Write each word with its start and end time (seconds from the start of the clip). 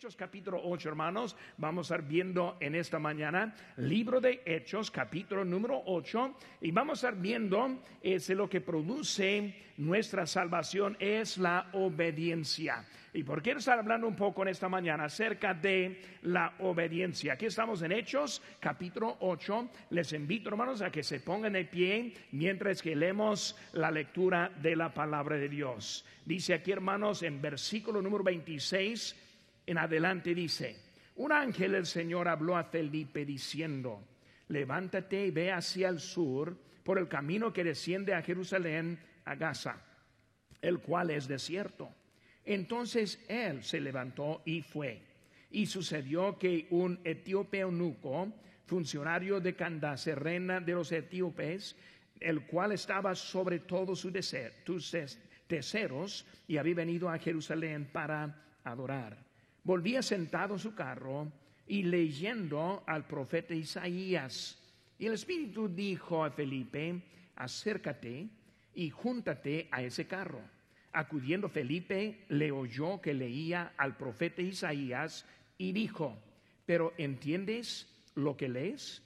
Hechos 0.00 0.16
capítulo 0.16 0.58
8, 0.64 0.88
hermanos, 0.88 1.36
vamos 1.58 1.90
a 1.90 1.96
estar 1.96 2.08
viendo 2.08 2.56
en 2.58 2.74
esta 2.74 2.98
mañana, 2.98 3.54
libro 3.76 4.18
de 4.18 4.40
Hechos 4.46 4.90
capítulo 4.90 5.44
número 5.44 5.82
8, 5.84 6.36
y 6.62 6.70
vamos 6.70 7.04
a 7.04 7.08
estar 7.08 7.20
viendo 7.20 7.82
es 8.00 8.30
lo 8.30 8.48
que 8.48 8.62
produce 8.62 9.54
nuestra 9.76 10.24
salvación 10.24 10.96
es 11.00 11.36
la 11.36 11.68
obediencia. 11.74 12.82
¿Y 13.12 13.24
por 13.24 13.42
qué 13.42 13.50
estar 13.50 13.78
hablando 13.78 14.08
un 14.08 14.16
poco 14.16 14.40
en 14.40 14.48
esta 14.48 14.70
mañana 14.70 15.04
acerca 15.04 15.52
de 15.52 16.00
la 16.22 16.54
obediencia? 16.60 17.34
Aquí 17.34 17.44
estamos 17.44 17.82
en 17.82 17.92
Hechos 17.92 18.40
capítulo 18.58 19.18
8. 19.20 19.68
Les 19.90 20.14
invito, 20.14 20.48
hermanos, 20.48 20.80
a 20.80 20.90
que 20.90 21.02
se 21.02 21.20
pongan 21.20 21.52
de 21.52 21.66
pie 21.66 22.14
mientras 22.32 22.80
que 22.80 22.96
leemos 22.96 23.54
la 23.74 23.90
lectura 23.90 24.50
de 24.62 24.76
la 24.76 24.94
palabra 24.94 25.36
de 25.36 25.50
Dios. 25.50 26.06
Dice 26.24 26.54
aquí, 26.54 26.72
hermanos, 26.72 27.22
en 27.22 27.42
versículo 27.42 28.00
número 28.00 28.24
26 28.24 29.26
en 29.70 29.78
adelante 29.78 30.34
dice, 30.34 30.76
un 31.14 31.30
ángel 31.30 31.72
del 31.72 31.86
Señor 31.86 32.26
habló 32.26 32.56
a 32.56 32.64
Felipe 32.64 33.24
diciendo, 33.24 34.02
levántate 34.48 35.26
y 35.26 35.30
ve 35.30 35.52
hacia 35.52 35.88
el 35.88 36.00
sur 36.00 36.58
por 36.82 36.98
el 36.98 37.06
camino 37.06 37.52
que 37.52 37.62
desciende 37.62 38.12
a 38.12 38.22
Jerusalén, 38.22 38.98
a 39.24 39.36
Gaza, 39.36 39.80
el 40.60 40.80
cual 40.80 41.10
es 41.10 41.28
desierto. 41.28 41.88
Entonces 42.44 43.24
él 43.28 43.62
se 43.62 43.80
levantó 43.80 44.42
y 44.44 44.62
fue. 44.62 45.02
Y 45.52 45.66
sucedió 45.66 46.36
que 46.36 46.66
un 46.70 46.98
etíope 47.04 47.60
eunuco, 47.60 48.32
funcionario 48.66 49.38
de 49.38 49.54
Candace, 49.54 50.16
reina 50.16 50.58
de 50.58 50.72
los 50.72 50.90
etíopes, 50.90 51.76
el 52.18 52.44
cual 52.46 52.72
estaba 52.72 53.14
sobre 53.14 53.60
todos 53.60 54.00
sus 54.00 54.12
tesoros 55.46 56.26
y 56.48 56.56
había 56.56 56.74
venido 56.74 57.08
a 57.08 57.18
Jerusalén 57.18 57.88
para 57.92 58.34
adorar. 58.64 59.29
Volvía 59.64 60.02
sentado 60.02 60.54
en 60.54 60.60
su 60.60 60.74
carro 60.74 61.30
y 61.66 61.82
leyendo 61.82 62.82
al 62.86 63.06
profeta 63.06 63.54
Isaías. 63.54 64.58
Y 64.98 65.06
el 65.06 65.12
Espíritu 65.12 65.68
dijo 65.68 66.24
a 66.24 66.30
Felipe, 66.30 67.02
acércate 67.36 68.28
y 68.74 68.90
júntate 68.90 69.68
a 69.70 69.82
ese 69.82 70.06
carro. 70.06 70.40
Acudiendo 70.92 71.48
Felipe, 71.48 72.24
le 72.28 72.50
oyó 72.50 73.00
que 73.00 73.14
leía 73.14 73.74
al 73.76 73.96
profeta 73.96 74.42
Isaías 74.42 75.24
y 75.56 75.72
dijo, 75.72 76.18
pero 76.66 76.92
¿entiendes 76.98 77.86
lo 78.14 78.36
que 78.36 78.48
lees? 78.48 79.02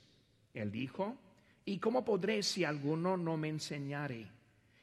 Él 0.54 0.70
dijo, 0.70 1.16
¿y 1.64 1.78
cómo 1.78 2.04
podré 2.04 2.42
si 2.42 2.64
alguno 2.64 3.16
no 3.16 3.36
me 3.36 3.48
enseñare? 3.48 4.26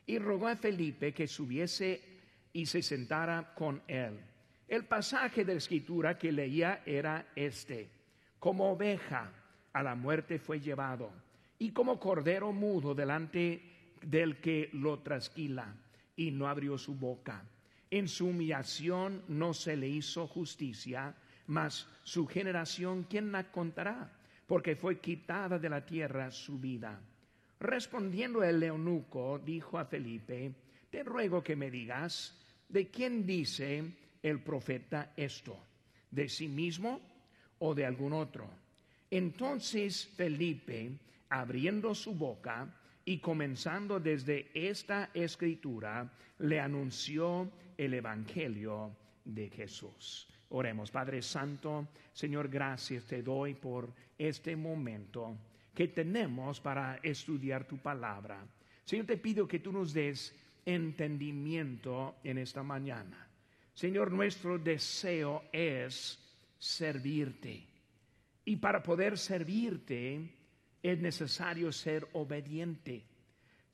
Y 0.05 0.19
rogó 0.19 0.47
a 0.47 0.55
Felipe 0.55 1.13
que 1.13 1.27
subiese 1.27 2.01
y 2.53 2.65
se 2.65 2.81
sentara 2.81 3.53
con 3.55 3.81
él. 3.87 4.19
El 4.71 4.85
pasaje 4.85 5.43
de 5.43 5.51
la 5.51 5.57
escritura 5.57 6.17
que 6.17 6.31
leía 6.31 6.81
era 6.85 7.33
este, 7.35 7.89
como 8.39 8.71
oveja 8.71 9.29
a 9.73 9.83
la 9.83 9.95
muerte 9.95 10.39
fue 10.39 10.61
llevado, 10.61 11.11
y 11.59 11.71
como 11.71 11.99
cordero 11.99 12.53
mudo 12.53 12.95
delante 12.95 13.97
del 14.01 14.39
que 14.39 14.69
lo 14.71 14.99
trasquila, 14.99 15.75
y 16.15 16.31
no 16.31 16.47
abrió 16.47 16.77
su 16.77 16.95
boca. 16.95 17.43
En 17.89 18.07
su 18.07 18.27
humillación 18.27 19.25
no 19.27 19.53
se 19.53 19.75
le 19.75 19.89
hizo 19.89 20.25
justicia, 20.25 21.17
mas 21.47 21.85
su 22.03 22.25
generación, 22.25 23.05
¿quién 23.09 23.29
la 23.33 23.51
contará? 23.51 24.09
Porque 24.47 24.77
fue 24.77 25.01
quitada 25.01 25.59
de 25.59 25.67
la 25.67 25.85
tierra 25.85 26.31
su 26.31 26.57
vida. 26.57 26.97
Respondiendo 27.59 28.41
el 28.41 28.63
eunuco, 28.63 29.37
dijo 29.37 29.77
a 29.77 29.83
Felipe, 29.83 30.55
te 30.89 31.03
ruego 31.03 31.43
que 31.43 31.57
me 31.57 31.69
digas, 31.69 32.41
¿de 32.69 32.89
quién 32.89 33.25
dice 33.25 33.99
el 34.21 34.39
profeta 34.41 35.13
esto? 35.15 35.57
¿De 36.09 36.27
sí 36.29 36.47
mismo 36.47 36.99
o 37.59 37.73
de 37.73 37.85
algún 37.85 38.13
otro? 38.13 38.49
Entonces 39.09 40.07
Felipe, 40.07 40.91
abriendo 41.29 41.93
su 41.95 42.13
boca 42.13 42.67
y 43.05 43.19
comenzando 43.19 43.99
desde 43.99 44.49
esta 44.53 45.09
escritura, 45.13 46.11
le 46.39 46.59
anunció 46.59 47.49
el 47.77 47.93
Evangelio 47.93 48.95
de 49.25 49.49
Jesús. 49.49 50.27
Oremos, 50.49 50.91
Padre 50.91 51.21
Santo, 51.21 51.87
Señor, 52.13 52.49
gracias 52.49 53.05
te 53.05 53.23
doy 53.23 53.53
por 53.53 53.93
este 54.17 54.55
momento 54.55 55.37
que 55.73 55.87
tenemos 55.87 56.59
para 56.59 56.99
estudiar 57.01 57.65
tu 57.65 57.77
palabra. 57.77 58.45
Señor, 58.83 59.05
te 59.05 59.17
pido 59.17 59.47
que 59.47 59.59
tú 59.59 59.71
nos 59.71 59.93
des 59.93 60.35
entendimiento 60.65 62.15
en 62.23 62.37
esta 62.37 62.63
mañana. 62.63 63.30
Señor, 63.73 64.11
nuestro 64.11 64.57
deseo 64.57 65.43
es 65.51 66.19
servirte. 66.57 67.65
Y 68.45 68.57
para 68.57 68.81
poder 68.81 69.17
servirte 69.17 70.29
es 70.81 70.99
necesario 70.99 71.71
ser 71.71 72.07
obediente. 72.13 73.03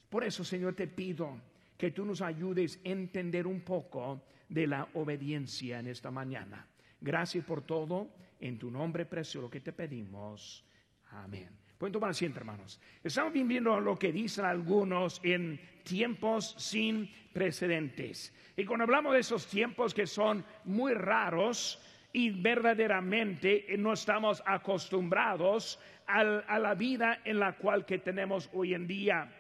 Por 0.10 0.24
eso, 0.24 0.44
Señor, 0.44 0.76
te 0.76 0.88
pido 0.88 1.40
que 1.78 1.92
tú 1.92 2.06
nos 2.06 2.22
ayudes 2.22 2.80
a 2.86 2.90
entender 2.90 3.48
un 3.48 3.62
poco 3.62 4.24
de 4.50 4.68
la 4.68 4.88
obediencia 4.94 5.80
en 5.80 5.88
esta 5.88 6.12
mañana. 6.12 6.68
Gracias 7.00 7.46
por 7.46 7.62
todo. 7.62 8.10
En 8.40 8.60
tu 8.60 8.70
nombre 8.70 9.06
precioso 9.06 9.50
que 9.50 9.62
te 9.62 9.74
pedimos. 9.74 10.64
Amén. 11.10 11.67
Pueden 11.78 11.94
tomar 11.94 12.10
asiento, 12.10 12.40
hermanos. 12.40 12.80
Estamos 13.04 13.34
viendo 13.34 13.80
lo 13.80 14.00
que 14.00 14.12
dicen 14.12 14.46
algunos 14.46 15.22
en 15.24 15.60
tiempos 15.84 16.56
sin 16.58 17.10
precedentes. 17.32 18.34
Y 18.56 18.66
cuando 18.66 18.84
hablamos 18.86 19.14
de 19.14 19.20
esos 19.20 19.46
tiempos 19.46 19.94
que 19.94 20.08
son 20.08 20.44
muy 20.66 20.94
raros 20.94 21.80
y 22.12 22.32
verdaderamente 22.32 23.68
no 23.78 23.94
estamos 23.94 24.42
acostumbrados 24.46 25.80
a 26.08 26.58
la 26.58 26.74
vida 26.74 27.22
en 27.24 27.40
la 27.40 27.58
cual 27.58 27.86
que 27.86 28.00
tenemos 28.00 28.50
hoy 28.54 28.74
en 28.74 28.88
día. 28.88 29.32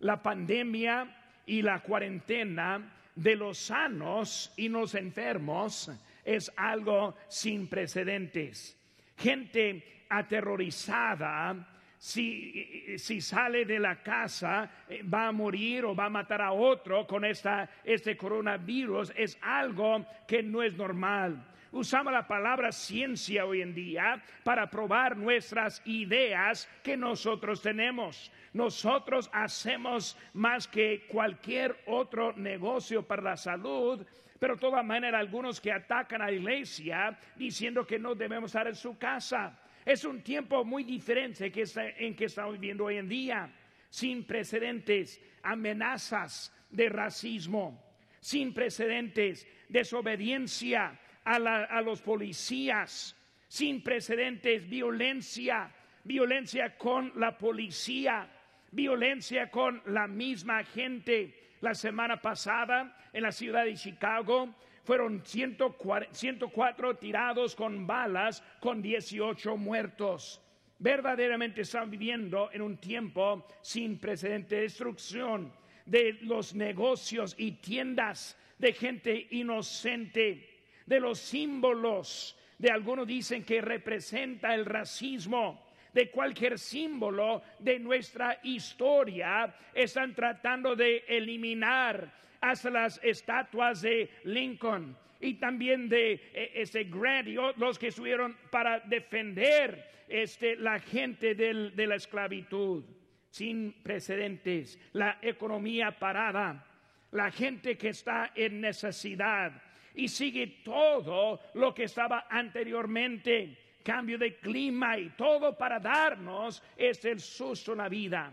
La 0.00 0.20
pandemia 0.20 1.14
y 1.46 1.62
la 1.62 1.80
cuarentena 1.80 2.92
de 3.14 3.36
los 3.36 3.58
sanos 3.58 4.52
y 4.56 4.68
los 4.68 4.94
enfermos 4.96 5.92
es 6.24 6.52
algo 6.56 7.14
sin 7.28 7.68
precedentes. 7.68 8.76
Gente 9.16 9.97
aterrorizada, 10.08 11.56
si, 11.98 12.96
si, 12.96 13.20
sale 13.20 13.64
de 13.64 13.78
la 13.78 14.02
casa 14.02 14.70
eh, 14.88 15.02
va 15.02 15.28
a 15.28 15.32
morir 15.32 15.84
o 15.84 15.96
va 15.96 16.04
a 16.04 16.10
matar 16.10 16.40
a 16.40 16.52
otro 16.52 17.06
con 17.06 17.24
esta, 17.24 17.68
este 17.82 18.16
coronavirus, 18.16 19.12
es 19.16 19.36
algo 19.42 20.06
que 20.26 20.42
no 20.42 20.62
es 20.62 20.74
normal. 20.76 21.44
Usamos 21.72 22.12
la 22.12 22.26
palabra 22.26 22.72
ciencia 22.72 23.44
hoy 23.44 23.62
en 23.62 23.74
día 23.74 24.22
para 24.44 24.70
probar 24.70 25.16
nuestras 25.16 25.82
ideas 25.86 26.68
que 26.82 26.96
nosotros 26.96 27.60
tenemos. 27.60 28.32
Nosotros 28.54 29.28
hacemos 29.32 30.16
más 30.32 30.66
que 30.66 31.04
cualquier 31.08 31.76
otro 31.86 32.32
negocio 32.36 33.06
para 33.06 33.22
la 33.22 33.36
salud 33.36 34.06
pero 34.38 34.54
de 34.54 34.60
todas 34.60 34.84
maneras, 34.84 35.18
algunos 35.18 35.60
que 35.60 35.72
atacan 35.72 36.22
a 36.22 36.26
la 36.26 36.32
iglesia 36.32 37.18
diciendo 37.36 37.86
que 37.86 37.98
no 37.98 38.14
debemos 38.14 38.50
estar 38.50 38.68
en 38.68 38.76
su 38.76 38.96
casa. 38.96 39.58
Es 39.88 40.04
un 40.04 40.20
tiempo 40.20 40.66
muy 40.66 40.84
diferente 40.84 41.50
que 41.50 41.64
en 41.96 42.14
que 42.14 42.26
estamos 42.26 42.52
viviendo 42.60 42.84
hoy 42.84 42.98
en 42.98 43.08
día, 43.08 43.50
sin 43.88 44.24
precedentes, 44.24 45.18
amenazas 45.42 46.52
de 46.68 46.90
racismo, 46.90 47.82
sin 48.20 48.52
precedentes, 48.52 49.46
desobediencia 49.66 51.00
a, 51.24 51.36
a 51.36 51.80
los 51.80 52.02
policías, 52.02 53.16
sin 53.48 53.82
precedentes, 53.82 54.68
violencia, 54.68 55.74
violencia 56.04 56.76
con 56.76 57.10
la 57.14 57.38
policía, 57.38 58.28
violencia 58.70 59.50
con 59.50 59.80
la 59.86 60.06
misma 60.06 60.64
gente. 60.64 61.54
La 61.62 61.74
semana 61.74 62.20
pasada 62.20 62.94
en 63.10 63.22
la 63.22 63.32
ciudad 63.32 63.64
de 63.64 63.74
Chicago 63.74 64.54
fueron 64.88 65.22
104, 65.22 66.96
tirados 66.96 67.54
con 67.54 67.86
balas 67.86 68.42
con 68.58 68.80
18 68.80 69.54
muertos. 69.58 70.40
Verdaderamente 70.78 71.60
están 71.60 71.90
viviendo 71.90 72.48
en 72.54 72.62
un 72.62 72.78
tiempo 72.78 73.46
sin 73.60 73.98
precedente 73.98 74.54
de 74.54 74.62
destrucción 74.62 75.52
de 75.84 76.16
los 76.22 76.54
negocios 76.54 77.34
y 77.36 77.52
tiendas 77.60 78.34
de 78.56 78.72
gente 78.72 79.26
inocente, 79.32 80.62
de 80.86 81.00
los 81.00 81.18
símbolos 81.18 82.34
de 82.56 82.70
algunos 82.70 83.06
dicen 83.06 83.44
que 83.44 83.60
representa 83.60 84.54
el 84.54 84.64
racismo 84.64 85.66
de 85.92 86.10
cualquier 86.10 86.58
símbolo 86.58 87.42
de 87.58 87.78
nuestra 87.78 88.40
historia 88.42 89.54
están 89.74 90.14
tratando 90.14 90.74
de 90.74 91.04
eliminar 91.06 92.10
hasta 92.40 92.70
las 92.70 93.00
estatuas 93.02 93.82
de 93.82 94.10
Lincoln 94.24 94.96
y 95.20 95.34
también 95.34 95.88
de 95.88 96.12
eh, 96.12 96.52
ese 96.54 96.84
Grant 96.84 97.28
y 97.28 97.36
los 97.56 97.78
que 97.78 97.88
estuvieron 97.88 98.36
para 98.50 98.80
defender 98.80 100.04
este, 100.08 100.56
la 100.56 100.78
gente 100.78 101.34
de 101.34 101.86
la 101.86 101.94
esclavitud 101.96 102.84
sin 103.30 103.82
precedentes, 103.82 104.78
la 104.92 105.18
economía 105.22 105.98
parada, 105.98 106.64
la 107.12 107.30
gente 107.30 107.76
que 107.76 107.90
está 107.90 108.32
en 108.34 108.60
necesidad 108.60 109.62
y 109.94 110.08
sigue 110.08 110.62
todo 110.64 111.40
lo 111.54 111.74
que 111.74 111.84
estaba 111.84 112.26
anteriormente. 112.30 113.64
Cambio 113.82 114.18
de 114.18 114.36
clima 114.38 114.98
y 114.98 115.10
todo 115.10 115.56
para 115.56 115.80
darnos 115.80 116.62
es 116.76 117.04
el 117.04 117.20
susto 117.20 117.72
en 117.72 117.78
la 117.78 117.88
vida. 117.88 118.32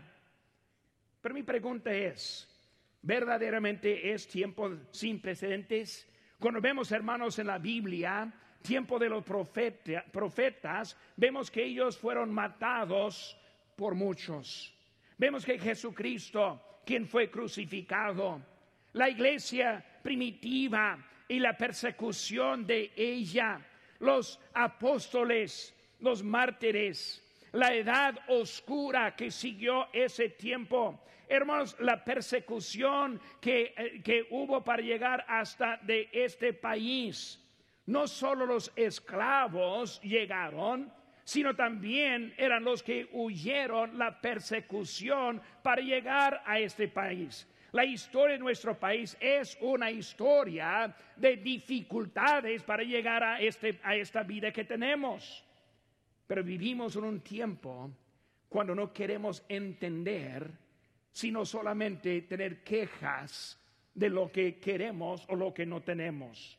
Pero 1.20 1.34
mi 1.34 1.42
pregunta 1.42 1.92
es, 1.92 2.55
¿verdaderamente 3.06 4.12
es 4.12 4.26
tiempo 4.26 4.68
sin 4.90 5.20
precedentes? 5.20 6.08
Cuando 6.40 6.60
vemos 6.60 6.90
hermanos 6.90 7.38
en 7.38 7.46
la 7.46 7.58
Biblia, 7.58 8.32
tiempo 8.62 8.98
de 8.98 9.08
los 9.08 9.24
profetas, 9.24 10.96
vemos 11.16 11.50
que 11.50 11.64
ellos 11.64 11.96
fueron 11.96 12.34
matados 12.34 13.38
por 13.76 13.94
muchos. 13.94 14.74
Vemos 15.16 15.44
que 15.44 15.58
Jesucristo, 15.58 16.80
quien 16.84 17.06
fue 17.06 17.30
crucificado, 17.30 18.42
la 18.92 19.08
iglesia 19.08 19.84
primitiva 20.02 20.98
y 21.28 21.38
la 21.38 21.56
persecución 21.56 22.66
de 22.66 22.92
ella, 22.96 23.64
los 24.00 24.40
apóstoles, 24.52 25.74
los 26.00 26.22
mártires, 26.24 27.22
la 27.56 27.74
edad 27.74 28.18
oscura 28.28 29.16
que 29.16 29.30
siguió 29.30 29.88
ese 29.92 30.28
tiempo. 30.28 31.00
Hermanos, 31.28 31.76
la 31.80 32.04
persecución 32.04 33.20
que, 33.40 33.74
eh, 33.76 34.02
que 34.02 34.26
hubo 34.30 34.62
para 34.62 34.82
llegar 34.82 35.24
hasta 35.26 35.78
de 35.78 36.08
este 36.12 36.52
país. 36.52 37.42
No 37.86 38.06
solo 38.06 38.46
los 38.46 38.70
esclavos 38.76 40.00
llegaron, 40.02 40.92
sino 41.24 41.56
también 41.56 42.34
eran 42.36 42.62
los 42.62 42.82
que 42.82 43.08
huyeron 43.12 43.98
la 43.98 44.20
persecución 44.20 45.40
para 45.62 45.82
llegar 45.82 46.42
a 46.44 46.58
este 46.58 46.88
país. 46.88 47.48
La 47.72 47.84
historia 47.84 48.34
de 48.34 48.38
nuestro 48.38 48.78
país 48.78 49.16
es 49.18 49.56
una 49.60 49.90
historia 49.90 50.94
de 51.16 51.36
dificultades 51.36 52.62
para 52.62 52.82
llegar 52.82 53.24
a, 53.24 53.40
este, 53.40 53.80
a 53.82 53.96
esta 53.96 54.22
vida 54.22 54.52
que 54.52 54.64
tenemos. 54.64 55.45
Pero 56.26 56.42
vivimos 56.42 56.96
en 56.96 57.04
un 57.04 57.20
tiempo 57.20 57.90
cuando 58.48 58.74
no 58.74 58.92
queremos 58.92 59.44
entender, 59.48 60.50
sino 61.12 61.44
solamente 61.44 62.22
tener 62.22 62.62
quejas 62.62 63.60
de 63.94 64.10
lo 64.10 64.30
que 64.30 64.58
queremos 64.58 65.24
o 65.28 65.36
lo 65.36 65.54
que 65.54 65.64
no 65.64 65.82
tenemos. 65.82 66.58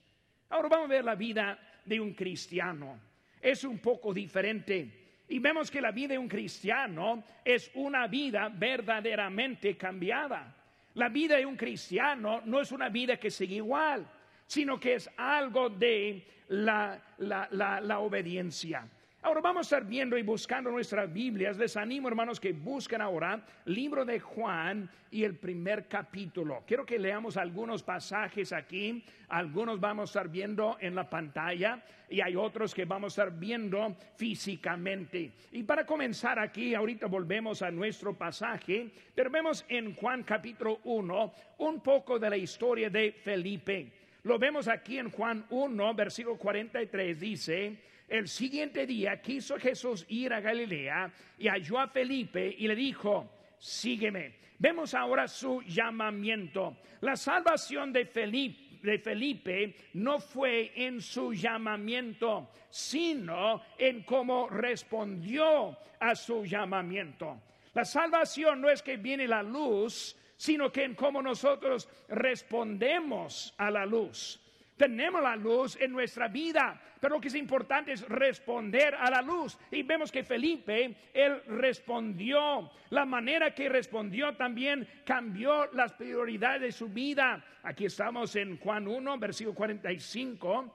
Ahora 0.50 0.70
vamos 0.70 0.86
a 0.86 0.94
ver 0.94 1.06
la 1.06 1.16
vida 1.16 1.60
de 1.86 2.00
un 2.00 2.14
cristiano. 2.14 3.00
Es 3.42 3.64
un 3.64 3.80
poco 3.80 4.14
diferente. 4.14 5.08
Y 5.30 5.40
vemos 5.40 5.70
que 5.70 5.82
la 5.82 5.92
vida 5.92 6.14
de 6.14 6.18
un 6.18 6.30
cristiano 6.30 7.24
es 7.44 7.70
una 7.76 8.08
vida 8.08 8.50
verdaderamente 8.50 9.76
cambiada. 9.76 10.56
La 10.94 11.10
vida 11.10 11.38
de 11.38 11.46
un 11.46 11.56
cristiano 11.56 12.42
no 12.46 12.62
es 12.62 12.72
una 12.72 12.90
vida 12.90 13.18
que 13.18 13.30
sigue 13.30 13.56
igual, 13.56 14.08
sino 14.48 14.80
que 14.80 14.96
es 14.96 15.10
algo 15.18 15.70
de 15.70 16.26
la, 16.48 17.00
la, 17.20 18.00
obediencia. 18.00 18.88
Ahora 19.24 19.42
vamos 19.42 19.60
a 19.72 19.76
estar 19.76 19.90
viendo 19.90 20.16
y 20.18 20.22
buscando 20.22 20.70
nuestras 20.70 21.12
Biblias. 21.12 21.58
Les 21.58 21.76
animo, 21.76 22.08
hermanos, 22.08 22.40
que 22.40 22.54
busquen 22.54 23.02
ahora 23.02 23.44
libro 23.66 24.06
de 24.06 24.20
Juan 24.20 24.90
y 25.10 25.24
el 25.24 25.36
primer 25.36 25.88
capítulo. 25.88 26.64
Quiero 26.68 26.86
que 26.86 27.00
leamos 27.00 27.36
algunos 27.36 27.82
pasajes 27.82 28.54
aquí. 28.54 29.04
Algunos 29.30 29.80
vamos 29.80 30.10
a 30.10 30.12
estar 30.12 30.32
viendo 30.32 30.78
en 30.80 30.94
la 30.94 31.10
pantalla 31.10 31.84
y 32.10 32.22
hay 32.22 32.36
otros 32.36 32.74
que 32.76 32.86
vamos 32.86 33.18
a 33.18 33.24
estar 33.24 33.38
viendo 33.38 33.98
físicamente. 34.16 35.32
Y 35.52 35.64
para 35.64 35.86
comenzar 35.86 36.38
aquí, 36.40 36.76
ahorita 36.76 37.08
volvemos 37.08 37.64
a 37.64 37.72
nuestro 37.72 38.14
pasaje, 38.14 38.92
pero 39.16 39.32
vemos 39.32 39.66
en 39.68 39.96
Juan 39.96 40.24
capítulo 40.24 40.80
1 40.84 41.34
un 41.58 41.82
poco 41.82 42.20
de 42.20 42.30
la 42.30 42.38
historia 42.38 42.90
de 42.90 43.12
Felipe. 43.12 43.92
Lo 44.24 44.38
vemos 44.38 44.68
aquí 44.68 45.00
en 45.00 45.10
Juan 45.10 45.46
1, 45.50 45.94
versículo 45.96 46.38
43, 46.38 47.20
dice, 47.20 47.78
el 48.08 48.28
siguiente 48.28 48.86
día 48.86 49.22
quiso 49.22 49.58
Jesús 49.58 50.06
ir 50.10 50.34
a 50.34 50.40
Galilea 50.40 51.12
y 51.38 51.48
halló 51.48 51.80
a 51.80 51.88
Felipe 51.88 52.56
y 52.58 52.68
le 52.68 52.76
dijo, 52.76 53.30
sígueme. 53.58 54.36
Vemos 54.60 54.94
ahora 54.94 55.28
su 55.28 55.62
llamamiento. 55.62 56.78
La 57.02 57.16
salvación 57.16 57.94
de 57.94 58.06
Felipe 58.06 58.68
de 58.82 59.00
Felipe 59.00 59.76
no 59.94 60.20
fue 60.20 60.72
en 60.76 61.02
su 61.02 61.34
llamamiento, 61.34 62.52
sino 62.70 63.62
en 63.78 64.04
cómo 64.04 64.48
respondió 64.50 65.78
a 66.00 66.16
su 66.16 66.46
llamamiento. 66.46 67.42
La 67.74 67.86
salvación 67.86 68.62
no 68.62 68.70
es 68.70 68.82
que 68.82 68.98
viene 68.98 69.28
la 69.28 69.44
luz, 69.44 70.16
sino 70.36 70.72
que 70.72 70.84
en 70.84 70.96
cómo 70.96 71.22
nosotros 71.22 71.90
respondemos 72.08 73.54
a 73.58 73.70
la 73.72 73.86
luz. 73.86 74.40
Tenemos 74.78 75.24
la 75.24 75.36
luz 75.36 75.76
en 75.82 75.92
nuestra 75.92 76.28
vida, 76.28 76.80
pero 77.02 77.16
lo 77.16 77.22
que 77.22 77.30
es 77.30 77.36
importante 77.36 77.94
es 77.94 78.08
responder 78.08 78.94
a 78.94 79.10
la 79.10 79.24
luz. 79.24 79.58
Y 79.72 79.82
vemos 79.82 80.12
que 80.12 80.24
Felipe, 80.24 80.96
él 81.14 81.42
respondió. 81.48 82.70
La 82.92 83.04
manera 83.04 83.56
que 83.56 83.70
respondió 83.70 84.36
también 84.36 84.88
cambió 85.04 85.72
las 85.74 85.94
prioridades 85.94 86.62
de 86.62 86.72
su 86.72 86.90
vida. 86.90 87.44
Aquí 87.64 87.86
estamos 87.86 88.36
en 88.36 88.58
Juan 88.60 88.88
1, 88.88 89.18
versículo 89.18 89.56
45. 89.56 90.74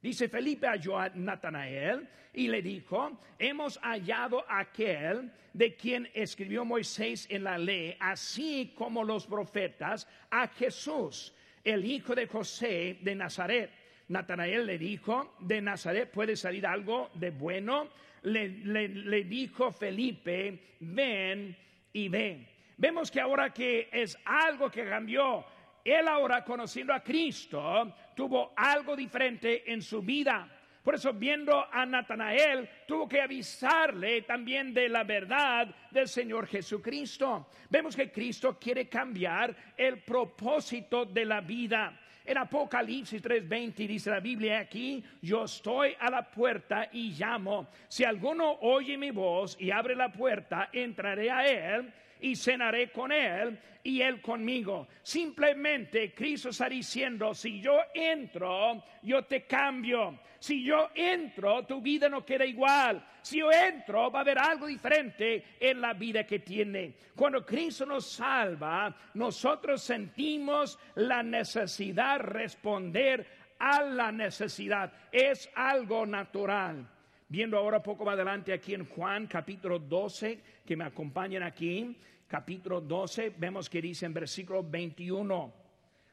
Dice 0.00 0.28
Felipe 0.28 0.66
halló 0.66 0.98
a 0.98 1.10
Natanael 1.10 2.08
y 2.32 2.48
le 2.48 2.62
dijo, 2.62 3.18
hemos 3.38 3.78
hallado 3.78 4.44
aquel 4.48 5.30
de 5.52 5.76
quien 5.76 6.10
escribió 6.14 6.64
Moisés 6.64 7.26
en 7.30 7.44
la 7.44 7.56
ley, 7.56 7.96
así 8.00 8.74
como 8.76 9.04
los 9.04 9.26
profetas, 9.26 10.08
a 10.30 10.48
Jesús 10.48 11.34
el 11.64 11.84
hijo 11.84 12.14
de 12.14 12.26
José 12.26 12.98
de 13.00 13.14
Nazaret. 13.14 13.70
Natanael 14.08 14.66
le 14.66 14.78
dijo, 14.78 15.34
de 15.40 15.62
Nazaret 15.62 16.10
puede 16.10 16.36
salir 16.36 16.66
algo 16.66 17.10
de 17.14 17.30
bueno. 17.30 17.88
Le, 18.22 19.24
dijo 19.24 19.70
Felipe, 19.72 20.76
ven 20.80 21.56
y 21.92 22.08
ven. 22.08 22.46
Vemos 22.76 23.10
que 23.10 23.20
ahora 23.20 23.52
que 23.52 23.88
es 23.92 24.18
algo 24.24 24.70
que 24.70 24.84
cambió, 24.84 25.44
él 25.84 26.08
ahora 26.08 26.44
conociendo 26.44 26.92
a 26.92 27.02
Cristo, 27.02 27.94
tuvo 28.14 28.52
algo 28.56 28.96
diferente 28.96 29.70
en 29.72 29.80
su 29.82 30.02
vida. 30.02 30.53
Por 30.84 30.96
eso 30.96 31.14
viendo 31.14 31.66
a 31.72 31.86
Natanael, 31.86 32.68
tuvo 32.86 33.08
que 33.08 33.22
avisarle 33.22 34.20
también 34.22 34.74
de 34.74 34.90
la 34.90 35.02
verdad 35.02 35.74
del 35.90 36.06
Señor 36.06 36.46
Jesucristo. 36.46 37.48
Vemos 37.70 37.96
que 37.96 38.12
Cristo 38.12 38.58
quiere 38.60 38.86
cambiar 38.86 39.56
el 39.78 40.02
propósito 40.02 41.06
de 41.06 41.24
la 41.24 41.40
vida. 41.40 41.98
En 42.26 42.36
Apocalipsis 42.36 43.22
3:20 43.22 43.86
dice 43.86 44.10
la 44.10 44.20
Biblia 44.20 44.58
aquí, 44.58 45.02
yo 45.22 45.44
estoy 45.44 45.96
a 45.98 46.10
la 46.10 46.30
puerta 46.30 46.90
y 46.92 47.12
llamo. 47.12 47.68
Si 47.88 48.04
alguno 48.04 48.58
oye 48.60 48.98
mi 48.98 49.10
voz 49.10 49.56
y 49.58 49.70
abre 49.70 49.96
la 49.96 50.12
puerta, 50.12 50.68
entraré 50.70 51.30
a 51.30 51.46
él 51.46 51.92
y 52.20 52.36
cenaré 52.36 52.90
con 52.90 53.12
él 53.12 53.58
y 53.82 54.00
él 54.00 54.20
conmigo. 54.20 54.88
Simplemente 55.02 56.14
Cristo 56.14 56.48
está 56.48 56.68
diciendo, 56.68 57.34
si 57.34 57.60
yo 57.60 57.78
entro, 57.94 58.82
yo 59.02 59.24
te 59.24 59.44
cambio. 59.44 60.18
Si 60.38 60.62
yo 60.62 60.90
entro, 60.94 61.64
tu 61.64 61.80
vida 61.80 62.08
no 62.08 62.24
queda 62.24 62.44
igual. 62.44 63.02
Si 63.22 63.38
yo 63.38 63.50
entro, 63.50 64.10
va 64.10 64.18
a 64.18 64.22
haber 64.22 64.38
algo 64.38 64.66
diferente 64.66 65.56
en 65.58 65.80
la 65.80 65.94
vida 65.94 66.26
que 66.26 66.40
tiene. 66.40 66.96
Cuando 67.14 67.44
Cristo 67.44 67.86
nos 67.86 68.06
salva, 68.06 68.94
nosotros 69.14 69.82
sentimos 69.82 70.78
la 70.96 71.22
necesidad 71.22 72.18
de 72.18 72.24
responder 72.24 73.26
a 73.58 73.82
la 73.82 74.12
necesidad. 74.12 74.92
Es 75.10 75.48
algo 75.54 76.04
natural. 76.04 76.86
Viendo 77.34 77.58
ahora 77.58 77.82
poco 77.82 78.04
más 78.04 78.14
adelante 78.14 78.52
aquí 78.52 78.74
en 78.74 78.86
Juan 78.86 79.26
capítulo 79.26 79.80
12, 79.80 80.38
que 80.64 80.76
me 80.76 80.84
acompañan 80.84 81.42
aquí, 81.42 81.98
capítulo 82.28 82.80
12, 82.80 83.34
vemos 83.36 83.68
que 83.68 83.82
dice 83.82 84.06
en 84.06 84.14
versículo 84.14 84.62
21, 84.62 85.52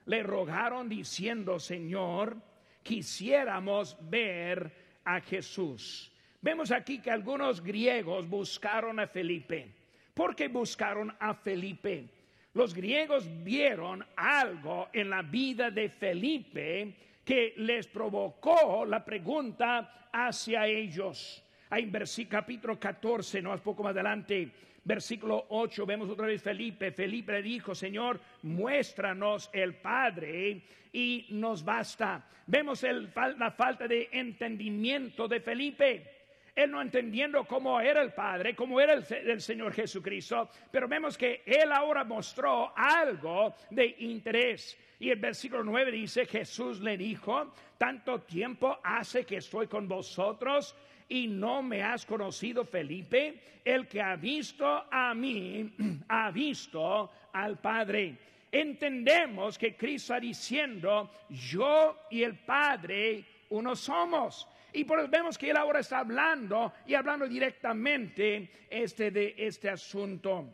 le 0.07 0.23
rogaron 0.23 0.89
diciendo, 0.89 1.59
Señor, 1.59 2.37
quisiéramos 2.81 3.95
ver 4.01 4.71
a 5.05 5.21
Jesús. 5.21 6.11
Vemos 6.41 6.71
aquí 6.71 6.99
que 6.99 7.11
algunos 7.11 7.61
griegos 7.61 8.27
buscaron 8.27 8.99
a 8.99 9.05
Felipe. 9.05 9.75
¿Por 10.15 10.35
qué 10.35 10.47
buscaron 10.47 11.15
a 11.19 11.35
Felipe? 11.35 12.09
Los 12.55 12.73
griegos 12.73 13.29
vieron 13.43 14.03
algo 14.15 14.89
en 14.91 15.11
la 15.11 15.21
vida 15.21 15.69
de 15.69 15.87
Felipe 15.87 16.95
que 17.23 17.53
les 17.57 17.87
provocó 17.87 18.85
la 18.85 19.03
pregunta 19.03 20.09
hacia 20.11 20.67
ellos. 20.67 21.43
Hay 21.69 21.83
en 21.83 21.91
versículo 21.91 22.39
capítulo 22.39 22.79
14, 22.79 23.41
no 23.41 23.53
es 23.53 23.61
poco 23.61 23.83
más 23.83 23.91
adelante, 23.91 24.51
versículo 24.83 25.45
8, 25.49 25.85
vemos 25.85 26.09
otra 26.09 26.27
vez 26.27 26.41
Felipe. 26.41 26.91
Felipe 26.91 27.33
le 27.33 27.41
dijo, 27.41 27.73
Señor, 27.73 28.19
muéstranos 28.41 29.49
el 29.53 29.75
Padre 29.75 30.63
y 30.91 31.27
nos 31.29 31.63
basta. 31.63 32.27
Vemos 32.47 32.83
la 32.83 33.51
falta 33.51 33.87
de 33.87 34.09
entendimiento 34.11 35.27
de 35.27 35.39
Felipe. 35.39 36.20
Él 36.55 36.71
no 36.71 36.81
entendiendo 36.81 37.45
cómo 37.45 37.79
era 37.79 38.01
el 38.01 38.11
Padre, 38.11 38.55
cómo 38.55 38.81
era 38.81 38.93
el, 38.93 39.41
Señor 39.41 39.73
Jesucristo, 39.73 40.49
pero 40.69 40.87
vemos 40.87 41.17
que 41.17 41.43
Él 41.45 41.71
ahora 41.71 42.03
mostró 42.03 42.73
algo 42.75 43.55
de 43.69 43.95
interés. 43.99 44.77
Y 44.99 45.09
el 45.09 45.19
versículo 45.19 45.63
9 45.63 45.91
dice, 45.91 46.25
Jesús 46.25 46.81
le 46.81 46.97
dijo, 46.97 47.53
tanto 47.77 48.21
tiempo 48.21 48.77
hace 48.83 49.25
que 49.25 49.37
estoy 49.37 49.67
con 49.67 49.87
vosotros 49.87 50.75
y 51.07 51.27
no 51.27 51.63
me 51.63 51.81
has 51.83 52.05
conocido, 52.05 52.65
Felipe. 52.65 53.39
El 53.63 53.87
que 53.87 54.01
ha 54.01 54.15
visto 54.15 54.85
a 54.91 55.13
mí, 55.13 55.73
ha 56.09 56.31
visto 56.31 57.11
al 57.31 57.59
Padre. 57.59 58.17
Entendemos 58.51 59.57
que 59.57 59.77
Cristo 59.77 60.13
está 60.13 60.19
diciendo, 60.19 61.09
yo 61.29 62.07
y 62.09 62.23
el 62.23 62.35
Padre 62.35 63.23
uno 63.49 63.75
somos. 63.75 64.47
Y 64.73 64.83
por 64.83 65.09
vemos 65.09 65.37
que 65.37 65.49
él 65.49 65.57
ahora 65.57 65.79
está 65.79 65.99
hablando 65.99 66.73
y 66.85 66.93
hablando 66.93 67.27
directamente 67.27 68.49
este 68.69 69.11
de 69.11 69.35
este 69.37 69.69
asunto. 69.69 70.53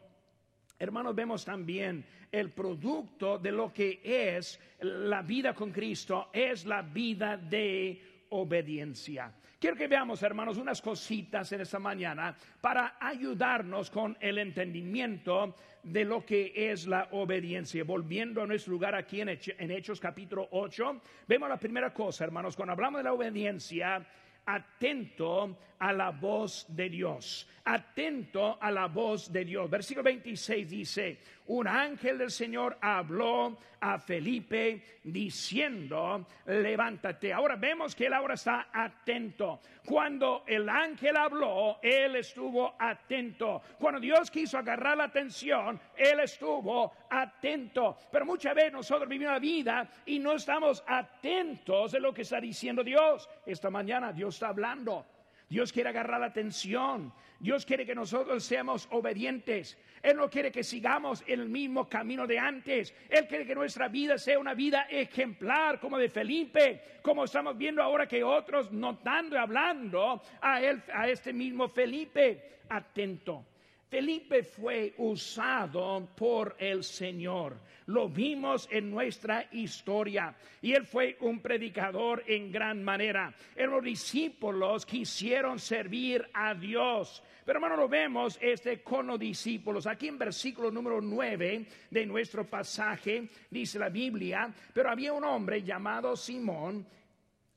Hermanos, 0.79 1.15
vemos 1.15 1.43
también 1.45 2.05
el 2.31 2.51
producto 2.51 3.37
de 3.37 3.51
lo 3.51 3.71
que 3.71 4.01
es 4.03 4.59
la 4.81 5.21
vida 5.21 5.53
con 5.53 5.71
Cristo, 5.71 6.29
es 6.33 6.65
la 6.65 6.81
vida 6.81 7.37
de 7.37 8.25
obediencia. 8.29 9.33
Quiero 9.59 9.75
que 9.75 9.87
veamos, 9.87 10.21
hermanos, 10.21 10.57
unas 10.57 10.83
cositas 10.83 11.51
en 11.51 11.61
esta 11.61 11.79
mañana 11.79 12.37
para 12.61 12.97
ayudarnos 12.99 13.89
con 13.89 14.15
el 14.19 14.37
entendimiento 14.37 15.55
de 15.81 16.05
lo 16.05 16.23
que 16.23 16.53
es 16.53 16.85
la 16.85 17.07
obediencia. 17.09 17.83
Volviendo 17.83 18.43
a 18.43 18.45
nuestro 18.45 18.73
lugar 18.73 18.93
aquí 18.93 19.19
en 19.19 19.29
Hechos, 19.71 19.99
capítulo 19.99 20.47
8, 20.51 21.01
vemos 21.27 21.49
la 21.49 21.57
primera 21.57 21.91
cosa, 21.91 22.23
hermanos, 22.23 22.55
cuando 22.55 22.73
hablamos 22.73 22.99
de 22.99 23.05
la 23.05 23.13
obediencia, 23.13 24.05
atento 24.47 25.57
a 25.79 25.93
la 25.93 26.09
voz 26.09 26.65
de 26.69 26.89
Dios, 26.89 27.47
atento 27.65 28.57
a 28.59 28.71
la 28.71 28.87
voz 28.87 29.31
de 29.31 29.45
Dios. 29.45 29.69
Versículo 29.69 30.03
26 30.03 30.69
dice, 30.69 31.19
un 31.47 31.67
ángel 31.67 32.17
del 32.17 32.31
Señor 32.31 32.77
habló 32.81 33.57
a 33.79 33.99
Felipe 33.99 34.99
diciendo, 35.03 36.25
levántate. 36.45 37.31
Ahora 37.31 37.55
vemos 37.55 37.95
que 37.95 38.07
él 38.07 38.13
ahora 38.13 38.33
está 38.33 38.69
atento. 38.73 39.61
Cuando 39.85 40.43
el 40.47 40.67
ángel 40.67 41.15
habló, 41.15 41.79
él 41.81 42.15
estuvo 42.17 42.75
atento. 42.77 43.61
Cuando 43.79 44.01
Dios 44.01 44.29
quiso 44.31 44.57
agarrar 44.57 44.97
la 44.97 45.05
atención, 45.05 45.79
él 45.95 46.19
estuvo 46.19 46.91
atento. 47.09 47.97
Pero 48.11 48.25
muchas 48.25 48.55
veces 48.55 48.73
nosotros 48.73 49.07
vivimos 49.07 49.33
la 49.33 49.39
vida 49.39 49.89
y 50.05 50.19
no 50.19 50.33
estamos 50.33 50.83
atentos 50.85 51.91
de 51.91 51.99
lo 51.99 52.13
que 52.13 52.23
está 52.23 52.41
diciendo 52.41 52.83
Dios. 52.83 53.29
Esta 53.45 53.69
mañana 53.69 54.11
Dios 54.11 54.35
está 54.37 54.49
hablando. 54.49 55.05
Dios 55.49 55.71
quiere 55.71 55.89
agarrar 55.89 56.19
la 56.19 56.27
atención. 56.27 57.11
Dios 57.39 57.65
quiere 57.65 57.85
que 57.85 57.95
nosotros 57.95 58.43
seamos 58.43 58.87
obedientes. 58.91 59.77
Él 60.01 60.17
no 60.17 60.29
quiere 60.29 60.51
que 60.51 60.63
sigamos 60.63 61.23
el 61.27 61.49
mismo 61.49 61.87
camino 61.89 62.27
de 62.27 62.37
antes. 62.37 62.93
Él 63.09 63.27
quiere 63.27 63.45
que 63.45 63.55
nuestra 63.55 63.87
vida 63.87 64.17
sea 64.17 64.39
una 64.39 64.53
vida 64.53 64.87
ejemplar, 64.89 65.79
como 65.79 65.97
de 65.97 66.09
Felipe, 66.09 66.99
como 67.01 67.23
estamos 67.23 67.57
viendo 67.57 67.81
ahora 67.81 68.07
que 68.07 68.23
otros 68.23 68.71
notando 68.71 69.35
y 69.35 69.39
hablando 69.39 70.21
a 70.41 70.61
él, 70.61 70.83
a 70.93 71.07
este 71.07 71.33
mismo 71.33 71.67
Felipe. 71.69 72.59
Atento. 72.69 73.45
Felipe 73.89 74.43
fue 74.43 74.93
usado 74.97 76.09
por 76.15 76.55
el 76.59 76.83
Señor. 76.83 77.57
Lo 77.85 78.09
vimos 78.09 78.67
en 78.69 78.91
nuestra 78.91 79.47
historia. 79.51 80.35
Y 80.61 80.73
él 80.73 80.85
fue 80.85 81.17
un 81.21 81.39
predicador 81.39 82.21
en 82.27 82.51
gran 82.51 82.83
manera. 82.83 83.33
Los 83.55 83.81
discípulos 83.81 84.85
quisieron 84.85 85.57
servir 85.57 86.27
a 86.33 86.53
Dios. 86.53 87.23
Pero 87.45 87.59
hermano, 87.59 87.77
lo 87.77 87.87
vemos 87.87 88.37
este 88.41 88.83
con 88.83 89.07
los 89.07 89.17
discípulos. 89.17 89.87
Aquí 89.87 90.09
en 90.09 90.17
versículo 90.17 90.69
número 90.69 90.99
9 90.99 91.65
de 91.89 92.05
nuestro 92.05 92.45
pasaje 92.45 93.29
dice 93.49 93.79
la 93.79 93.87
Biblia, 93.87 94.53
pero 94.73 94.89
había 94.89 95.13
un 95.13 95.23
hombre 95.23 95.63
llamado 95.63 96.17
Simón 96.17 96.85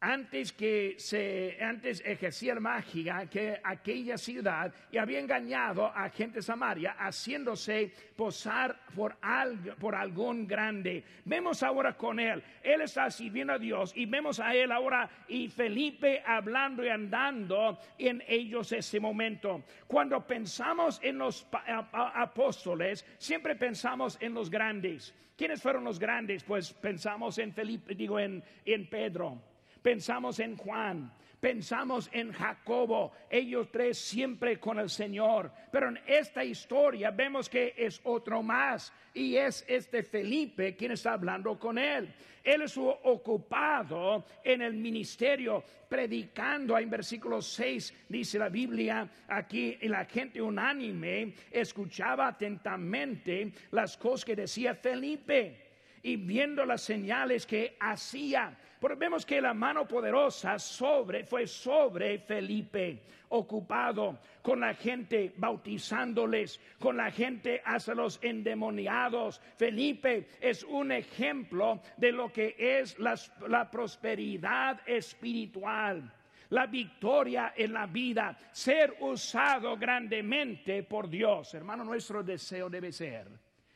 antes 0.00 0.52
que 0.52 0.94
se 0.98 1.58
antes 1.60 2.02
ejercía 2.04 2.54
magia 2.54 3.26
que 3.26 3.60
aquella 3.62 4.16
ciudad 4.16 4.72
y 4.90 4.96
había 4.96 5.20
engañado 5.20 5.86
a 5.86 6.08
gente 6.08 6.40
Samaria 6.40 6.96
haciéndose 6.98 7.92
posar 8.16 8.80
por, 8.94 9.16
algo, 9.20 9.74
por 9.76 9.94
algún 9.94 10.46
grande. 10.46 11.04
Vemos 11.26 11.62
ahora 11.62 11.96
con 11.96 12.18
él, 12.18 12.42
él 12.62 12.80
está 12.80 13.10
sirviendo 13.10 13.52
a 13.52 13.58
Dios 13.58 13.92
y 13.94 14.06
vemos 14.06 14.40
a 14.40 14.54
él 14.54 14.72
ahora 14.72 15.08
y 15.28 15.48
Felipe 15.48 16.22
hablando 16.26 16.82
y 16.82 16.88
andando 16.88 17.78
en 17.98 18.22
ellos 18.26 18.72
ese 18.72 19.00
momento. 19.00 19.64
Cuando 19.86 20.26
pensamos 20.26 20.98
en 21.02 21.18
los 21.18 21.46
apóstoles, 21.92 23.04
siempre 23.18 23.54
pensamos 23.54 24.16
en 24.20 24.32
los 24.32 24.48
grandes. 24.48 25.14
¿Quiénes 25.36 25.62
fueron 25.62 25.84
los 25.84 25.98
grandes? 25.98 26.42
Pues 26.44 26.72
pensamos 26.72 27.38
en 27.38 27.52
Felipe, 27.52 27.94
digo 27.94 28.18
en, 28.18 28.42
en 28.64 28.88
Pedro 28.88 29.49
pensamos 29.82 30.38
en 30.40 30.56
Juan, 30.56 31.12
pensamos 31.40 32.10
en 32.12 32.32
Jacobo, 32.32 33.12
ellos 33.30 33.68
tres 33.72 33.98
siempre 33.98 34.60
con 34.60 34.78
el 34.78 34.90
Señor. 34.90 35.50
Pero 35.72 35.88
en 35.88 35.98
esta 36.06 36.44
historia 36.44 37.10
vemos 37.10 37.48
que 37.48 37.74
es 37.76 38.00
otro 38.04 38.42
más 38.42 38.92
y 39.14 39.36
es 39.36 39.64
este 39.66 40.02
Felipe 40.02 40.76
quien 40.76 40.92
está 40.92 41.14
hablando 41.14 41.58
con 41.58 41.78
él. 41.78 42.12
Él 42.42 42.62
es 42.62 42.76
ocupado 42.78 44.24
en 44.42 44.62
el 44.62 44.74
ministerio, 44.74 45.62
predicando. 45.88 46.78
En 46.78 46.88
versículo 46.88 47.42
6 47.42 48.06
dice 48.08 48.38
la 48.38 48.48
Biblia, 48.48 49.08
aquí 49.28 49.76
la 49.82 50.04
gente 50.04 50.40
unánime 50.40 51.34
escuchaba 51.50 52.28
atentamente 52.28 53.52
las 53.72 53.96
cosas 53.96 54.24
que 54.24 54.36
decía 54.36 54.74
Felipe 54.74 55.69
y 56.02 56.16
viendo 56.16 56.64
las 56.64 56.82
señales 56.82 57.46
que 57.46 57.76
hacía 57.80 58.56
porque 58.80 58.96
vemos 58.96 59.26
que 59.26 59.42
la 59.42 59.52
mano 59.52 59.86
poderosa 59.86 60.58
sobre 60.58 61.24
fue 61.24 61.46
sobre 61.46 62.18
Felipe, 62.18 63.02
ocupado 63.28 64.20
con 64.40 64.60
la 64.60 64.72
gente, 64.72 65.34
bautizándoles, 65.36 66.58
con 66.78 66.96
la 66.96 67.10
gente 67.10 67.60
hacia 67.62 67.94
los 67.94 68.18
endemoniados. 68.22 69.38
Felipe 69.58 70.28
es 70.40 70.64
un 70.64 70.92
ejemplo 70.92 71.82
de 71.98 72.10
lo 72.10 72.32
que 72.32 72.56
es 72.58 72.96
la 72.98 73.70
prosperidad 73.70 74.80
espiritual 74.86 76.14
la 76.48 76.66
victoria 76.66 77.52
en 77.56 77.72
la 77.72 77.86
vida, 77.86 78.36
ser 78.50 78.96
usado 78.98 79.76
grandemente 79.76 80.82
por 80.82 81.08
Dios. 81.08 81.54
Hermano, 81.54 81.84
nuestro 81.84 82.24
deseo 82.24 82.68
debe 82.68 82.90
ser 82.90 83.28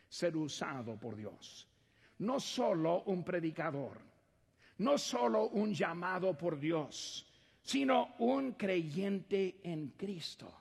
ser 0.09 0.37
usado 0.37 0.99
por 0.99 1.14
Dios. 1.14 1.69
No 2.18 2.38
solo 2.40 3.02
un 3.04 3.25
predicador, 3.25 3.99
no 4.78 4.99
solo 4.99 5.49
un 5.49 5.75
llamado 5.75 6.37
por 6.37 6.59
Dios, 6.59 7.26
sino 7.62 8.14
un 8.18 8.52
creyente 8.52 9.61
en 9.62 9.88
Cristo. 9.97 10.52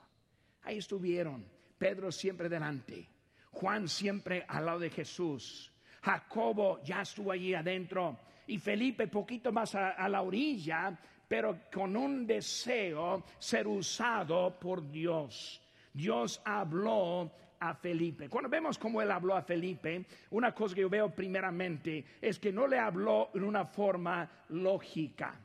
Ahí 0.62 0.78
estuvieron, 0.78 1.44
Pedro 1.78 2.10
siempre 2.10 2.48
delante, 2.48 3.08
Juan 3.52 3.88
siempre 3.88 4.44
al 4.48 4.66
lado 4.66 4.78
de 4.80 4.90
Jesús, 4.90 5.70
Jacobo 6.04 6.82
ya 6.82 7.00
estuvo 7.00 7.32
allí 7.32 7.54
adentro 7.54 8.18
y 8.46 8.58
Felipe 8.58 9.06
poquito 9.06 9.52
más 9.52 9.74
a, 9.74 10.08
la 10.08 10.20
orilla, 10.20 10.98
pero 11.26 11.60
con 11.72 11.96
un 11.96 12.26
deseo 12.26 13.24
ser 13.38 13.66
usado 13.66 14.58
por 14.58 14.90
Dios. 14.90 15.62
Dios 15.92 16.42
habló 16.44 17.30
a 17.68 17.74
Felipe. 17.74 18.28
Cuando 18.28 18.48
vemos 18.50 18.78
cómo 18.78 19.00
él 19.00 19.10
habló 19.10 19.34
a 19.34 19.42
Felipe, 19.42 20.04
una 20.30 20.54
cosa 20.54 20.74
que 20.74 20.82
yo 20.82 20.90
veo 20.90 21.10
primeramente 21.10 22.04
es 22.20 22.38
que 22.38 22.52
no 22.52 22.66
le 22.66 22.78
habló 22.78 23.30
en 23.34 23.44
una 23.44 23.64
forma 23.64 24.30
lógica. 24.50 25.40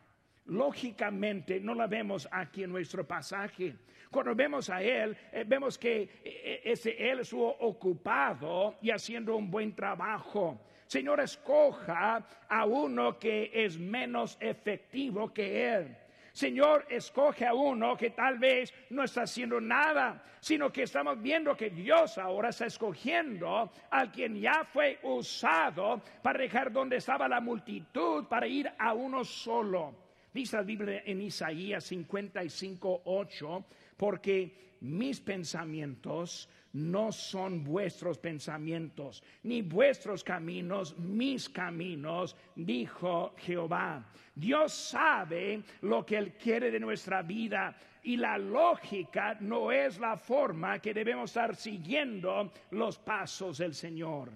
Lógicamente 0.46 1.60
no 1.60 1.76
la 1.76 1.88
vemos 1.88 2.28
aquí 2.32 2.64
en 2.64 2.72
nuestro 2.72 3.06
pasaje. 3.08 3.76
Cuando 4.10 4.34
vemos 4.34 4.70
a 4.70 4.82
él, 4.82 5.16
eh, 5.32 5.44
vemos 5.46 5.78
que 5.78 6.02
eh, 6.02 6.10
eh, 6.24 6.62
ese, 6.66 7.10
él 7.10 7.20
estuvo 7.20 7.48
ocupado 7.60 8.76
y 8.82 8.90
haciendo 8.90 9.36
un 9.36 9.52
buen 9.52 9.76
trabajo. 9.76 10.60
Señor, 10.88 11.20
escoja 11.20 12.26
a 12.48 12.66
uno 12.66 13.20
que 13.20 13.52
es 13.54 13.78
menos 13.78 14.38
efectivo 14.42 15.32
que 15.32 15.76
él. 15.76 15.96
Señor, 16.40 16.86
escoge 16.90 17.46
a 17.46 17.54
uno 17.54 17.98
que 17.98 18.12
tal 18.12 18.40
vez 18.40 18.74
no 18.92 19.04
está 19.04 19.24
haciendo 19.24 19.60
nada, 19.60 20.24
sino 20.40 20.72
que 20.72 20.84
estamos 20.84 21.22
viendo 21.22 21.54
que 21.54 21.70
Dios 21.70 22.18
ahora 22.18 22.48
está 22.48 22.66
escogiendo 22.66 23.70
a 23.92 24.10
quien 24.10 24.40
ya 24.40 24.64
fue 24.64 25.00
usado 25.04 26.02
para 26.24 26.40
dejar 26.40 26.72
donde 26.72 26.96
estaba 26.96 27.28
la 27.28 27.42
multitud 27.42 28.24
para 28.28 28.48
ir 28.48 28.72
a 28.78 28.94
uno 28.94 29.26
solo. 29.26 29.94
Dice 30.34 30.56
la 30.56 30.64
Biblia 30.64 31.04
en 31.06 31.24
Isaías 31.24 31.84
55, 31.84 33.02
8, 33.04 33.66
porque 33.98 34.78
mis 34.80 35.20
pensamientos 35.20 36.48
no 36.74 37.12
son 37.12 37.64
vuestros 37.64 38.18
pensamientos, 38.18 39.24
ni 39.44 39.62
vuestros 39.62 40.24
caminos 40.24 40.98
mis 40.98 41.50
caminos, 41.50 42.36
dijo 42.56 43.34
Jehová. 43.38 44.06
Dios 44.36 44.74
sabe 44.74 45.64
lo 45.82 46.06
que 46.06 46.18
Él 46.18 46.34
quiere 46.34 46.72
de 46.72 46.80
nuestra 46.80 47.22
vida 47.22 47.76
y 48.04 48.18
la 48.18 48.38
lógica 48.38 49.38
no 49.40 49.72
es 49.72 50.00
la 50.00 50.16
forma 50.16 50.80
que 50.80 50.94
debemos 50.94 51.32
estar 51.32 51.56
siguiendo 51.56 52.52
los 52.72 52.98
pasos 52.98 53.58
del 53.58 53.74
Señor. 53.74 54.32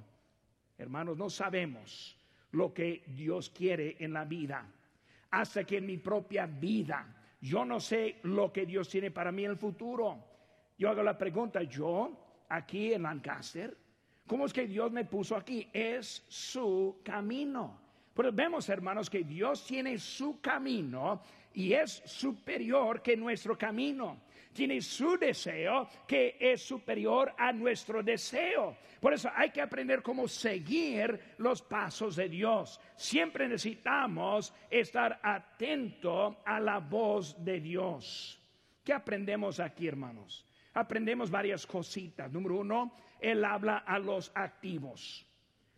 Hermanos, 0.77 1.17
no 1.17 1.29
sabemos 1.29 2.17
lo 2.51 2.73
que 2.73 3.03
Dios 3.07 3.49
quiere 3.49 3.95
en 3.99 4.13
la 4.13 4.25
vida 4.25 4.65
hasta 5.31 5.63
que 5.63 5.77
en 5.77 5.85
mi 5.85 5.97
propia 5.97 6.45
vida 6.45 7.07
yo 7.41 7.65
no 7.65 7.79
sé 7.79 8.19
lo 8.23 8.53
que 8.53 8.65
Dios 8.65 8.87
tiene 8.87 9.11
para 9.11 9.31
mí 9.31 9.43
en 9.43 9.51
el 9.51 9.57
futuro. 9.57 10.23
Yo 10.77 10.89
hago 10.89 11.03
la 11.03 11.17
pregunta, 11.17 11.61
yo 11.63 12.22
aquí 12.49 12.93
en 12.93 13.03
Lancaster, 13.03 13.75
¿cómo 14.27 14.45
es 14.45 14.53
que 14.53 14.67
Dios 14.67 14.91
me 14.91 15.05
puso 15.05 15.35
aquí? 15.35 15.69
Es 15.73 16.23
su 16.27 16.99
camino. 17.03 17.79
Pero 18.13 18.31
vemos, 18.31 18.69
hermanos, 18.69 19.09
que 19.09 19.23
Dios 19.23 19.65
tiene 19.65 19.97
su 19.97 20.39
camino 20.39 21.21
y 21.53 21.73
es 21.73 22.03
superior 22.05 23.01
que 23.01 23.17
nuestro 23.17 23.57
camino. 23.57 24.21
Tiene 24.53 24.81
su 24.81 25.17
deseo 25.17 25.87
que 26.07 26.37
es 26.39 26.61
superior 26.61 27.33
a 27.37 27.51
nuestro 27.51 28.03
deseo. 28.03 28.77
Por 28.99 29.13
eso 29.13 29.29
hay 29.35 29.49
que 29.49 29.61
aprender 29.61 30.03
cómo 30.03 30.27
seguir 30.27 31.19
los 31.39 31.63
pasos 31.63 32.15
de 32.15 32.29
Dios. 32.29 32.79
Siempre 32.95 33.47
necesitamos 33.47 34.53
estar 34.69 35.19
atento 35.23 36.37
a 36.45 36.59
la 36.59 36.77
voz 36.79 37.43
de 37.43 37.59
Dios. 37.59 38.39
¿Qué 38.83 38.93
aprendemos 38.93 39.59
aquí, 39.59 39.87
hermanos? 39.87 40.45
Aprendemos 40.73 41.29
varias 41.29 41.65
cositas. 41.65 42.31
Número 42.31 42.59
uno, 42.59 42.95
Él 43.19 43.43
habla 43.45 43.77
a 43.77 43.99
los 43.99 44.31
activos. 44.33 45.25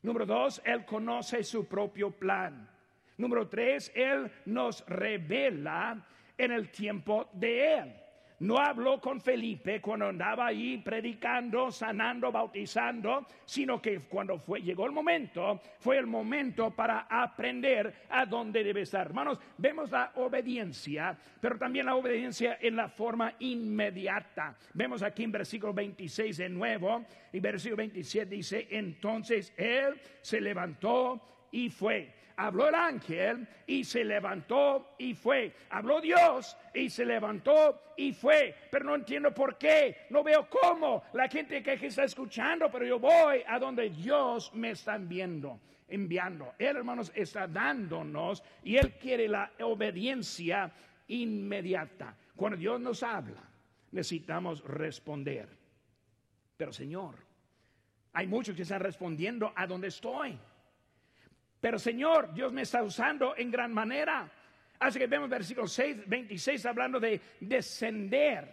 Número 0.01 0.25
dos, 0.25 0.61
Él 0.65 0.85
conoce 0.85 1.43
su 1.43 1.67
propio 1.67 2.11
plan. 2.11 2.69
Número 3.17 3.47
tres, 3.47 3.91
Él 3.95 4.31
nos 4.45 4.85
revela 4.87 6.05
en 6.37 6.51
el 6.51 6.69
tiempo 6.69 7.29
de 7.33 7.77
Él. 7.77 8.04
No 8.39 8.57
habló 8.57 8.99
con 8.99 9.21
Felipe 9.21 9.79
cuando 9.79 10.07
andaba 10.07 10.47
ahí 10.47 10.77
predicando, 10.77 11.71
sanando, 11.71 12.31
bautizando, 12.31 13.25
sino 13.45 13.81
que 13.81 13.99
cuando 14.01 14.37
fue, 14.37 14.61
llegó 14.61 14.85
el 14.85 14.91
momento, 14.91 15.61
fue 15.79 15.97
el 15.97 16.05
momento 16.05 16.71
para 16.71 17.07
aprender 17.09 17.93
a 18.09 18.25
dónde 18.25 18.63
debe 18.63 18.81
estar. 18.81 19.07
Hermanos, 19.07 19.39
vemos 19.57 19.89
la 19.89 20.11
obediencia, 20.15 21.17
pero 21.39 21.57
también 21.57 21.85
la 21.85 21.95
obediencia 21.95 22.57
en 22.59 22.75
la 22.75 22.89
forma 22.89 23.33
inmediata. 23.39 24.57
Vemos 24.73 25.01
aquí 25.01 25.23
en 25.23 25.31
versículo 25.31 25.73
26 25.73 26.37
de 26.37 26.49
nuevo, 26.49 27.05
y 27.31 27.39
versículo 27.39 27.77
27 27.77 28.35
dice, 28.35 28.67
entonces 28.69 29.53
él 29.55 29.99
se 30.21 30.41
levantó 30.41 31.21
y 31.51 31.69
fue 31.69 32.13
habló 32.37 32.67
el 32.69 32.75
ángel 32.75 33.47
y 33.67 33.83
se 33.83 34.03
levantó 34.03 34.95
y 34.97 35.13
fue. 35.13 35.53
Habló 35.69 36.01
Dios 36.01 36.57
y 36.73 36.89
se 36.89 37.05
levantó 37.05 37.93
y 37.97 38.13
fue. 38.13 38.55
Pero 38.71 38.85
no 38.85 38.95
entiendo 38.95 39.33
por 39.33 39.57
qué. 39.57 40.07
No 40.09 40.23
veo 40.23 40.47
cómo. 40.49 41.03
La 41.13 41.27
gente 41.27 41.61
que 41.61 41.73
está 41.73 42.03
escuchando, 42.03 42.69
pero 42.71 42.85
yo 42.85 42.99
voy 42.99 43.41
a 43.47 43.59
donde 43.59 43.89
Dios 43.89 44.51
me 44.53 44.71
está 44.71 44.97
viendo 44.97 45.59
enviando. 45.87 46.53
Él, 46.57 46.77
hermanos, 46.77 47.11
está 47.15 47.47
dándonos 47.47 48.43
y 48.63 48.77
Él 48.77 48.93
quiere 48.93 49.27
la 49.27 49.51
obediencia 49.61 50.71
inmediata. 51.07 52.15
Cuando 52.35 52.57
Dios 52.57 52.79
nos 52.81 53.03
habla, 53.03 53.43
necesitamos 53.91 54.63
responder. 54.63 55.47
Pero 56.57 56.73
Señor, 56.73 57.15
hay 58.13 58.27
muchos 58.27 58.55
que 58.55 58.63
están 58.63 58.81
respondiendo 58.81 59.51
a 59.55 59.67
donde 59.67 59.87
estoy. 59.87 60.37
Pero 61.65 61.79
Señor, 61.79 62.31
Dios 62.31 62.53
me 62.53 62.61
está 62.61 62.83
usando 62.83 63.35
en 63.35 63.49
gran 63.49 63.73
manera. 63.73 64.31
Así 64.77 64.99
que 64.99 65.07
vemos 65.07 65.27
versículo 65.27 65.67
6, 65.67 66.07
26 66.07 66.63
hablando 66.67 66.99
de 66.99 67.19
descender. 67.39 68.47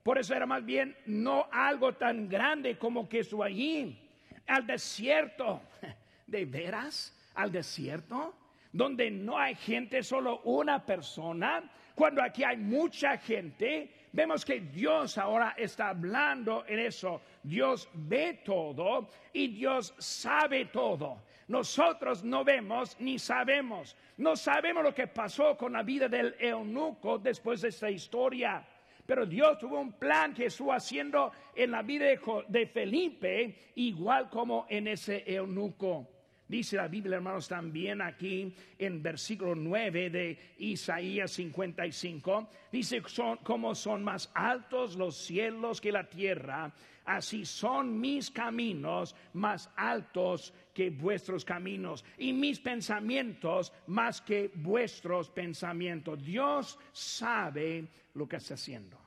Por 0.00 0.16
eso 0.16 0.32
era 0.32 0.46
más 0.46 0.64
bien 0.64 0.96
no 1.06 1.48
algo 1.50 1.94
tan 1.94 2.28
grande 2.28 2.78
como 2.78 3.08
que 3.08 3.18
estuvo 3.18 3.42
allí. 3.42 3.98
Al 4.46 4.64
desierto. 4.64 5.60
¿De 6.28 6.44
veras? 6.44 7.12
¿Al 7.34 7.50
desierto? 7.50 8.32
Donde 8.72 9.10
no 9.10 9.36
hay 9.36 9.56
gente, 9.56 10.04
solo 10.04 10.42
una 10.44 10.86
persona. 10.86 11.68
Cuando 11.96 12.22
aquí 12.22 12.44
hay 12.44 12.58
mucha 12.58 13.18
gente, 13.18 13.92
vemos 14.12 14.44
que 14.44 14.60
Dios 14.60 15.18
ahora 15.18 15.56
está 15.56 15.88
hablando 15.88 16.64
en 16.68 16.78
eso. 16.78 17.22
Dios 17.42 17.88
ve 17.92 18.40
todo 18.44 19.08
y 19.32 19.48
Dios 19.48 19.96
sabe 19.98 20.66
todo. 20.66 21.24
Nosotros 21.52 22.24
no 22.24 22.44
vemos 22.44 22.96
ni 22.98 23.18
sabemos. 23.18 23.94
No 24.16 24.36
sabemos 24.36 24.82
lo 24.82 24.94
que 24.94 25.06
pasó 25.06 25.54
con 25.54 25.74
la 25.74 25.82
vida 25.82 26.08
del 26.08 26.34
eunuco 26.38 27.18
después 27.18 27.60
de 27.60 27.68
esta 27.68 27.90
historia. 27.90 28.66
Pero 29.04 29.26
Dios 29.26 29.58
tuvo 29.58 29.78
un 29.78 29.92
plan 29.92 30.32
que 30.32 30.46
estuvo 30.46 30.72
haciendo 30.72 31.30
en 31.54 31.72
la 31.72 31.82
vida 31.82 32.06
de 32.48 32.66
Felipe, 32.66 33.72
igual 33.74 34.30
como 34.30 34.64
en 34.70 34.88
ese 34.88 35.24
eunuco. 35.26 36.08
Dice 36.48 36.76
la 36.76 36.88
Biblia, 36.88 37.16
hermanos, 37.16 37.48
también 37.48 38.00
aquí 38.00 38.54
en 38.78 39.02
versículo 39.02 39.54
9 39.54 40.08
de 40.08 40.38
Isaías 40.58 41.32
55, 41.32 42.48
dice, 42.70 43.02
son, 43.06 43.36
como 43.38 43.74
son 43.74 44.02
más 44.02 44.30
altos 44.34 44.96
los 44.96 45.16
cielos 45.16 45.80
que 45.80 45.92
la 45.92 46.08
tierra, 46.08 46.72
así 47.04 47.44
son 47.44 47.98
mis 47.98 48.30
caminos 48.30 49.14
más 49.32 49.70
altos 49.76 50.52
que 50.72 50.90
vuestros 50.90 51.44
caminos 51.44 52.04
y 52.18 52.32
mis 52.32 52.60
pensamientos 52.60 53.72
más 53.86 54.20
que 54.20 54.50
vuestros 54.54 55.30
pensamientos. 55.30 56.22
Dios 56.24 56.78
sabe 56.92 57.88
lo 58.14 58.28
que 58.28 58.36
está 58.36 58.54
haciendo. 58.54 58.98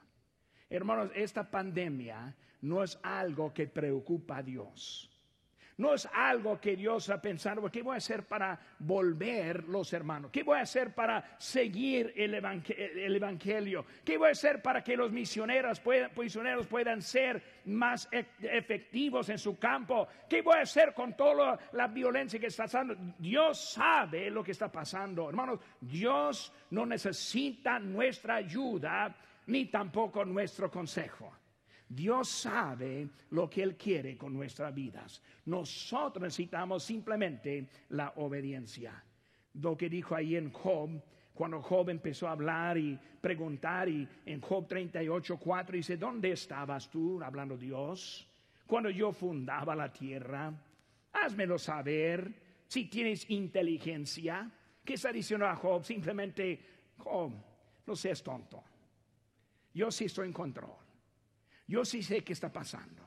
Hermanos, 0.69 1.11
esta 1.15 1.49
pandemia 1.49 2.35
no 2.61 2.83
es 2.83 2.99
algo 3.03 3.53
que 3.53 3.67
preocupa 3.67 4.37
a 4.37 4.43
Dios. 4.43 5.09
No 5.77 5.93
es 5.93 6.07
algo 6.13 6.59
que 6.59 6.77
Dios 6.77 7.09
ha 7.09 7.21
pensado, 7.21 7.69
¿qué 7.69 7.81
voy 7.81 7.95
a 7.95 7.97
hacer 7.97 8.23
para 8.23 8.57
volver 8.79 9.65
los 9.65 9.91
hermanos? 9.91 10.31
¿Qué 10.31 10.41
voy 10.41 10.57
a 10.57 10.61
hacer 10.61 10.95
para 10.95 11.35
seguir 11.37 12.13
el, 12.15 12.33
evangelio? 12.33 13.85
¿Qué 14.05 14.17
voy 14.17 14.29
a 14.29 14.31
hacer 14.31 14.61
para 14.61 14.81
que 14.81 14.95
los 14.95 15.11
misioneros 15.11 15.81
puedan, 15.81 16.11
misioneros 16.15 16.65
puedan 16.67 17.01
ser 17.01 17.43
más 17.65 18.07
e, 18.09 18.25
efectivos 18.39 19.27
en 19.27 19.37
su 19.37 19.59
campo? 19.59 20.07
¿Qué 20.29 20.41
voy 20.41 20.59
a 20.59 20.61
hacer 20.61 20.93
con 20.93 21.13
toda 21.13 21.59
la 21.73 21.87
violencia 21.87 22.39
que 22.39 22.47
está 22.47 22.63
pasando? 22.63 22.95
Dios 23.19 23.73
sabe 23.73 24.29
lo 24.29 24.45
que 24.45 24.51
está 24.51 24.71
pasando. 24.71 25.27
Hermanos, 25.27 25.59
Dios 25.81 26.53
no 26.69 26.85
necesita 26.85 27.79
nuestra 27.79 28.35
ayuda 28.35 29.13
ni 29.47 29.65
tampoco 29.65 30.23
nuestro 30.23 30.71
consejo. 30.71 31.33
Dios 31.87 32.29
sabe 32.29 33.07
lo 33.31 33.49
que 33.49 33.61
Él 33.63 33.75
quiere 33.75 34.17
con 34.17 34.33
nuestras 34.33 34.73
vidas. 34.73 35.21
Nosotros 35.45 36.23
necesitamos 36.23 36.83
simplemente 36.83 37.67
la 37.89 38.13
obediencia. 38.17 39.03
Lo 39.53 39.77
que 39.77 39.89
dijo 39.89 40.15
ahí 40.15 40.35
en 40.35 40.51
Job, 40.51 41.01
cuando 41.33 41.61
Job 41.61 41.89
empezó 41.89 42.27
a 42.27 42.31
hablar 42.31 42.77
y 42.77 42.97
preguntar, 43.21 43.87
y 43.87 44.07
en 44.25 44.41
Job 44.41 44.67
38, 44.67 45.37
4 45.37 45.75
dice, 45.75 45.97
¿dónde 45.97 46.31
estabas 46.31 46.89
tú, 46.89 47.21
hablando 47.21 47.55
Dios, 47.57 48.27
cuando 48.65 48.89
yo 48.89 49.11
fundaba 49.11 49.75
la 49.75 49.91
tierra? 49.91 50.53
Házmelo 51.13 51.57
saber 51.57 52.33
si 52.67 52.85
tienes 52.85 53.29
inteligencia. 53.29 54.49
¿Qué 54.83 54.95
está 54.95 55.11
diciendo 55.11 55.45
a 55.45 55.55
Job? 55.55 55.83
Simplemente, 55.83 56.59
Job, 56.97 57.31
no 57.85 57.95
seas 57.95 58.23
tonto. 58.23 58.63
Yo 59.73 59.91
sí 59.91 60.05
estoy 60.05 60.27
en 60.27 60.33
control. 60.33 60.84
Yo 61.67 61.83
sí 61.85 62.03
sé 62.03 62.23
qué 62.23 62.33
está 62.33 62.51
pasando. 62.51 63.03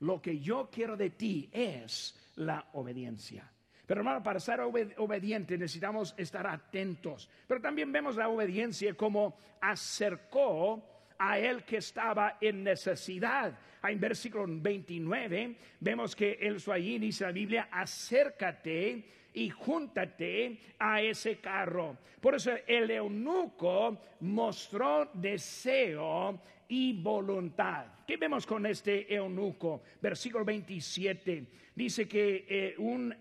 Lo 0.00 0.20
que 0.20 0.38
yo 0.38 0.68
quiero 0.70 0.96
de 0.96 1.10
ti 1.10 1.48
es 1.52 2.14
la 2.36 2.68
obediencia. 2.74 3.50
Pero 3.86 4.00
hermano, 4.00 4.22
para 4.22 4.40
ser 4.40 4.60
obediente 4.60 5.56
necesitamos 5.56 6.14
estar 6.18 6.46
atentos. 6.46 7.30
Pero 7.46 7.60
también 7.60 7.92
vemos 7.92 8.16
la 8.16 8.28
obediencia 8.28 8.94
como 8.94 9.38
acercó 9.60 10.96
a 11.18 11.38
él 11.38 11.64
que 11.64 11.78
estaba 11.78 12.36
en 12.40 12.64
necesidad. 12.64 13.58
En 13.82 14.00
versículo 14.00 14.44
29 14.48 15.56
vemos 15.80 16.16
que 16.16 16.32
el 16.40 16.60
allí 16.70 16.98
dice 16.98 17.24
la 17.24 17.32
Biblia, 17.32 17.68
acércate 17.70 19.04
y 19.32 19.50
júntate 19.50 20.58
a 20.78 21.00
ese 21.00 21.38
carro. 21.38 21.98
Por 22.20 22.34
eso 22.34 22.52
el 22.66 22.90
eunuco 22.90 24.00
mostró 24.20 25.10
deseo 25.12 26.40
y 26.68 27.00
voluntad. 27.00 27.86
¿Qué 28.06 28.16
vemos 28.16 28.46
con 28.46 28.66
este 28.66 29.12
eunuco? 29.14 29.82
Versículo 30.00 30.44
27 30.44 31.46
dice 31.76 32.08
que 32.08 32.46
eh, 32.48 32.74
un, 32.78 33.14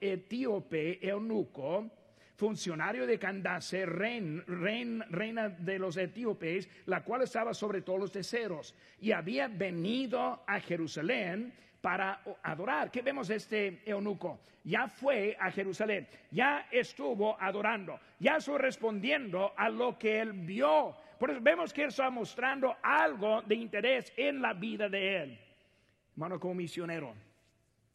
etíope 0.00 1.06
eunuco 1.08 1.90
funcionario 2.36 3.06
de 3.06 3.18
Candace, 3.18 3.86
reina 3.86 5.48
de 5.48 5.78
los 5.78 5.96
etíopes, 5.96 6.68
la 6.86 7.02
cual 7.02 7.22
estaba 7.22 7.54
sobre 7.54 7.82
todos 7.82 8.00
los 8.00 8.12
teseros, 8.12 8.74
y 9.00 9.12
había 9.12 9.48
venido 9.48 10.42
a 10.46 10.60
Jerusalén 10.60 11.52
para 11.80 12.22
adorar. 12.42 12.90
¿Qué 12.90 13.02
vemos 13.02 13.30
este 13.30 13.82
eunuco? 13.86 14.40
Ya 14.64 14.88
fue 14.88 15.36
a 15.38 15.50
Jerusalén, 15.50 16.08
ya 16.30 16.66
estuvo 16.70 17.40
adorando, 17.40 18.00
ya 18.18 18.36
estuvo 18.36 18.58
respondiendo 18.58 19.52
a 19.56 19.68
lo 19.68 19.98
que 19.98 20.20
él 20.20 20.32
vio. 20.32 20.96
Por 21.24 21.30
eso 21.30 21.40
vemos 21.40 21.72
que 21.72 21.84
él 21.84 21.88
está 21.88 22.10
mostrando 22.10 22.76
algo 22.82 23.40
de 23.40 23.54
interés 23.54 24.12
en 24.14 24.42
la 24.42 24.52
vida 24.52 24.90
de 24.90 25.22
él. 25.22 25.40
Hermano, 26.12 26.38
como 26.38 26.56
misionero, 26.56 27.14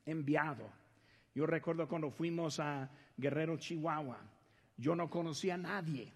enviado. 0.03 0.67
Yo 1.35 1.45
recuerdo 1.45 1.87
cuando 1.87 2.09
fuimos 2.09 2.59
a 2.59 2.89
Guerrero, 3.15 3.55
Chihuahua. 3.55 4.17
Yo 4.77 4.95
no 4.95 5.11
conocía 5.11 5.53
a 5.53 5.57
nadie. 5.59 6.11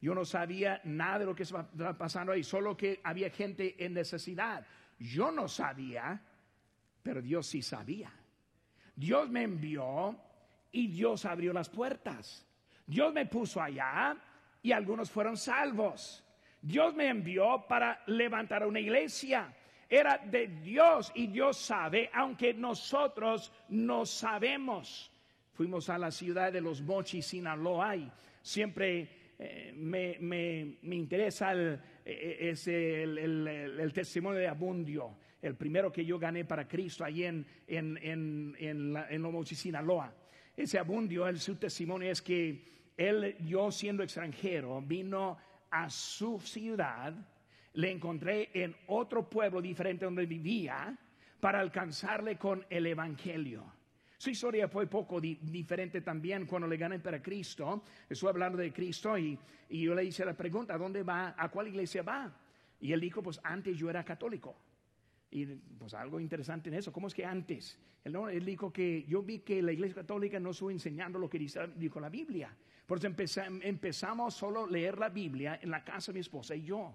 Yo 0.00 0.14
no 0.14 0.24
sabía 0.24 0.80
nada 0.84 1.18
de 1.18 1.24
lo 1.26 1.34
que 1.34 1.42
estaba 1.42 1.68
pasando 1.98 2.32
ahí, 2.32 2.42
solo 2.42 2.74
que 2.74 3.02
había 3.04 3.28
gente 3.28 3.84
en 3.84 3.92
necesidad. 3.92 4.66
Yo 4.98 5.30
no 5.30 5.48
sabía, 5.48 6.22
pero 7.02 7.20
Dios 7.20 7.48
sí 7.48 7.60
sabía. 7.60 8.10
Dios 8.94 9.28
me 9.28 9.42
envió 9.42 10.18
y 10.72 10.86
Dios 10.86 11.26
abrió 11.26 11.52
las 11.52 11.68
puertas. 11.68 12.46
Dios 12.86 13.12
me 13.12 13.26
puso 13.26 13.60
allá 13.60 14.16
y 14.62 14.72
algunos 14.72 15.10
fueron 15.10 15.36
salvos. 15.36 16.22
Dios 16.60 16.94
me 16.94 17.08
envió 17.08 17.64
para 17.68 18.02
levantar 18.06 18.66
una 18.66 18.80
iglesia. 18.80 19.54
Era 19.88 20.18
de 20.18 20.48
Dios 20.48 21.12
y 21.14 21.28
Dios 21.28 21.58
sabe, 21.58 22.10
aunque 22.12 22.52
nosotros 22.54 23.52
no 23.68 24.04
sabemos. 24.04 25.12
Fuimos 25.52 25.88
a 25.88 25.96
la 25.96 26.10
ciudad 26.10 26.52
de 26.52 26.60
los 26.60 26.82
Mochis, 26.82 27.26
Sinaloa, 27.26 27.96
y 27.96 28.10
siempre 28.42 29.08
eh, 29.38 29.72
me, 29.76 30.78
interesa 30.82 31.52
el, 31.52 31.80
eh, 32.04 32.54
el, 33.78 33.92
testimonio 33.92 34.40
de 34.40 34.48
Abundio, 34.48 35.16
el 35.40 35.54
primero 35.54 35.92
que 35.92 36.04
yo 36.04 36.18
gané 36.18 36.44
para 36.44 36.66
Cristo 36.66 37.04
ahí 37.04 37.24
en, 37.24 37.46
en, 37.66 37.98
en, 38.02 38.56
en, 38.58 39.22
los 39.22 39.32
Mochis, 39.32 39.58
Sinaloa. 39.58 40.12
Ese 40.56 40.78
Abundio, 40.78 41.28
el, 41.28 41.38
su 41.38 41.56
testimonio 41.56 42.10
es 42.10 42.22
que 42.22 42.92
él, 42.96 43.36
yo 43.40 43.70
siendo 43.70 44.02
extranjero, 44.02 44.80
vino 44.82 45.38
a 45.70 45.88
su 45.90 46.40
ciudad, 46.40 47.14
le 47.74 47.90
encontré 47.90 48.50
en 48.54 48.74
otro 48.86 49.28
pueblo 49.28 49.60
diferente 49.60 50.04
donde 50.04 50.26
vivía 50.26 50.96
para 51.40 51.60
alcanzarle 51.60 52.36
con 52.36 52.64
el 52.70 52.86
Evangelio. 52.86 53.64
Su 54.18 54.30
historia 54.30 54.66
fue 54.66 54.86
poco 54.86 55.20
diferente 55.20 56.00
también 56.00 56.46
cuando 56.46 56.66
le 56.66 56.78
gané 56.78 56.98
para 56.98 57.22
Cristo. 57.22 57.84
Estuve 58.08 58.30
hablando 58.30 58.58
de 58.58 58.72
Cristo 58.72 59.18
y, 59.18 59.38
yo 59.68 59.94
le 59.94 60.04
hice 60.04 60.24
la 60.24 60.34
pregunta, 60.34 60.74
¿a 60.74 60.78
dónde 60.78 61.02
va? 61.02 61.34
¿A 61.36 61.50
cuál 61.50 61.68
iglesia 61.68 62.02
va? 62.02 62.34
Y 62.80 62.92
él 62.92 63.00
dijo, 63.00 63.22
pues 63.22 63.38
antes 63.44 63.76
yo 63.76 63.90
era 63.90 64.04
católico. 64.04 64.56
Y 65.30 65.44
pues 65.44 65.92
algo 65.92 66.18
interesante 66.18 66.70
en 66.70 66.76
eso, 66.76 66.92
¿cómo 66.92 67.08
es 67.08 67.14
que 67.14 67.26
antes? 67.26 67.78
Él, 68.04 68.16
él 68.30 68.44
dijo 68.44 68.72
que 68.72 69.04
yo 69.06 69.22
vi 69.22 69.40
que 69.40 69.60
la 69.60 69.72
iglesia 69.72 69.96
católica 69.96 70.40
no 70.40 70.50
estuvo 70.50 70.70
enseñando 70.70 71.18
lo 71.18 71.28
que 71.28 71.38
dijo 71.76 72.00
la 72.00 72.08
Biblia. 72.08 72.56
Por 72.86 72.98
eso 72.98 73.08
empezamos 73.62 74.34
solo 74.34 74.64
a 74.64 74.70
leer 74.70 74.98
la 74.98 75.08
Biblia 75.08 75.58
en 75.60 75.70
la 75.70 75.84
casa 75.84 76.12
de 76.12 76.14
mi 76.14 76.20
esposa 76.20 76.54
y 76.54 76.62
yo. 76.62 76.94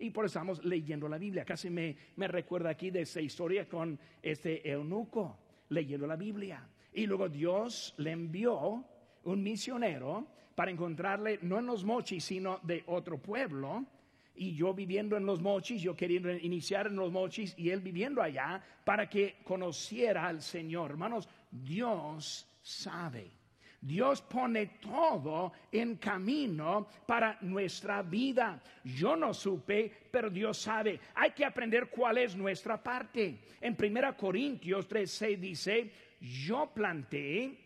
Y 0.00 0.10
por 0.10 0.24
eso 0.24 0.38
estamos 0.38 0.64
leyendo 0.64 1.08
la 1.08 1.18
Biblia. 1.18 1.44
Casi 1.44 1.70
me, 1.70 1.96
me 2.16 2.26
recuerda 2.26 2.70
aquí 2.70 2.90
de 2.90 3.02
esa 3.02 3.20
historia 3.20 3.68
con 3.68 3.98
este 4.20 4.68
eunuco 4.68 5.38
leyendo 5.68 6.06
la 6.06 6.16
Biblia. 6.16 6.68
Y 6.92 7.06
luego 7.06 7.28
Dios 7.28 7.94
le 7.98 8.12
envió 8.12 8.84
un 9.24 9.42
misionero 9.42 10.26
para 10.54 10.72
encontrarle 10.72 11.38
no 11.42 11.58
en 11.58 11.66
los 11.66 11.84
mochis, 11.84 12.24
sino 12.24 12.58
de 12.64 12.82
otro 12.86 13.18
pueblo. 13.18 13.86
Y 14.34 14.54
yo 14.54 14.74
viviendo 14.74 15.16
en 15.16 15.26
los 15.26 15.40
mochis, 15.40 15.82
yo 15.82 15.94
queriendo 15.94 16.32
iniciar 16.32 16.88
en 16.88 16.96
los 16.96 17.12
mochis 17.12 17.54
y 17.56 17.70
él 17.70 17.80
viviendo 17.80 18.22
allá 18.22 18.60
para 18.84 19.08
que 19.08 19.36
conociera 19.44 20.26
al 20.26 20.42
Señor. 20.42 20.90
Hermanos, 20.92 21.28
Dios 21.50 22.48
sabe. 22.60 23.37
Dios 23.80 24.22
pone 24.22 24.66
todo 24.80 25.52
en 25.70 25.96
camino 25.96 26.88
para 27.06 27.38
nuestra 27.42 28.02
vida. 28.02 28.60
Yo 28.82 29.14
no 29.16 29.32
supe, 29.32 29.92
pero 30.10 30.30
Dios 30.30 30.58
sabe. 30.58 30.98
Hay 31.14 31.30
que 31.30 31.44
aprender 31.44 31.88
cuál 31.88 32.18
es 32.18 32.34
nuestra 32.34 32.82
parte. 32.82 33.38
En 33.60 33.76
1 33.76 34.16
Corintios 34.16 34.88
3:6 34.88 35.38
dice, 35.38 35.92
yo 36.20 36.70
planté, 36.74 37.56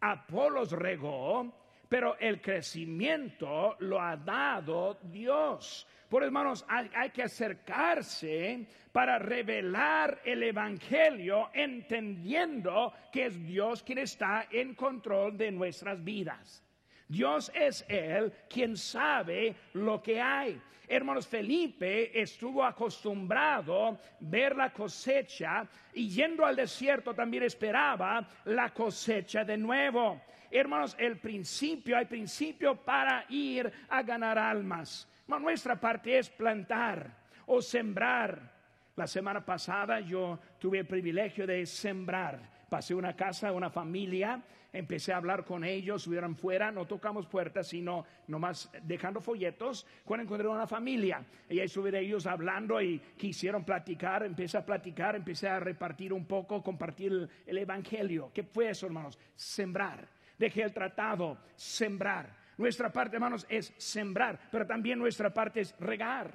Apolos 0.00 0.72
regó, 0.72 1.59
pero 1.90 2.16
el 2.20 2.40
crecimiento 2.40 3.74
lo 3.80 4.00
ha 4.00 4.16
dado 4.16 4.96
Dios. 5.02 5.88
Por 6.08 6.22
hermanos, 6.22 6.64
hay, 6.68 6.88
hay, 6.94 7.10
que 7.10 7.24
acercarse 7.24 8.64
para 8.92 9.18
revelar 9.18 10.20
el 10.24 10.44
Evangelio 10.44 11.50
entendiendo 11.52 12.92
que 13.12 13.26
es 13.26 13.44
Dios 13.44 13.82
quien 13.82 13.98
está 13.98 14.46
en 14.52 14.76
control 14.76 15.36
de 15.36 15.50
nuestras 15.50 16.02
vidas. 16.02 16.62
Dios 17.08 17.50
es 17.56 17.84
Él 17.88 18.32
quien 18.48 18.76
sabe 18.76 19.56
lo 19.72 20.00
que 20.00 20.20
hay. 20.20 20.62
Hermanos, 20.86 21.26
Felipe 21.26 22.20
estuvo 22.20 22.64
acostumbrado 22.64 23.98
ver 24.20 24.54
la 24.54 24.72
cosecha 24.72 25.66
y 25.92 26.08
yendo 26.08 26.46
al 26.46 26.54
desierto 26.54 27.14
también 27.14 27.42
esperaba 27.42 28.24
la 28.44 28.70
cosecha 28.70 29.44
de 29.44 29.56
nuevo. 29.56 30.20
Hermanos, 30.50 30.96
el 30.98 31.18
principio, 31.18 31.96
hay 31.96 32.06
principio 32.06 32.74
para 32.76 33.24
ir 33.28 33.70
a 33.88 34.02
ganar 34.02 34.38
almas. 34.38 35.08
Nuestra 35.28 35.78
parte 35.78 36.18
es 36.18 36.28
plantar 36.28 37.16
o 37.46 37.62
sembrar. 37.62 38.50
La 38.96 39.06
semana 39.06 39.44
pasada 39.44 40.00
yo 40.00 40.38
tuve 40.58 40.80
el 40.80 40.86
privilegio 40.86 41.46
de 41.46 41.64
sembrar. 41.66 42.40
Pasé 42.68 42.94
una 42.94 43.14
casa, 43.14 43.52
una 43.52 43.70
familia, 43.70 44.42
empecé 44.72 45.12
a 45.12 45.16
hablar 45.16 45.44
con 45.44 45.64
ellos, 45.64 46.02
subieron 46.02 46.36
fuera, 46.36 46.70
no 46.70 46.86
tocamos 46.86 47.26
puertas, 47.26 47.68
sino 47.68 48.04
nomás 48.26 48.70
dejando 48.82 49.20
folletos. 49.20 49.86
Cuando 50.04 50.24
encontré 50.24 50.48
una 50.48 50.66
familia, 50.66 51.24
y 51.48 51.58
ahí 51.58 51.66
estuve 51.66 51.96
ellos 51.98 52.26
hablando 52.26 52.80
y 52.80 52.98
quisieron 53.16 53.64
platicar, 53.64 54.24
empecé 54.24 54.58
a 54.58 54.66
platicar, 54.66 55.16
empecé 55.16 55.48
a 55.48 55.60
repartir 55.60 56.12
un 56.12 56.26
poco, 56.26 56.62
compartir 56.62 57.28
el 57.46 57.58
evangelio. 57.58 58.30
¿Qué 58.34 58.42
fue 58.42 58.70
eso, 58.70 58.86
hermanos? 58.86 59.18
Sembrar. 59.34 60.19
Dejé 60.40 60.62
el 60.62 60.72
tratado, 60.72 61.36
sembrar. 61.54 62.34
Nuestra 62.56 62.90
parte, 62.90 63.16
hermanos, 63.16 63.46
es 63.46 63.74
sembrar, 63.76 64.40
pero 64.50 64.66
también 64.66 64.98
nuestra 64.98 65.34
parte 65.34 65.60
es 65.60 65.78
regar. 65.78 66.32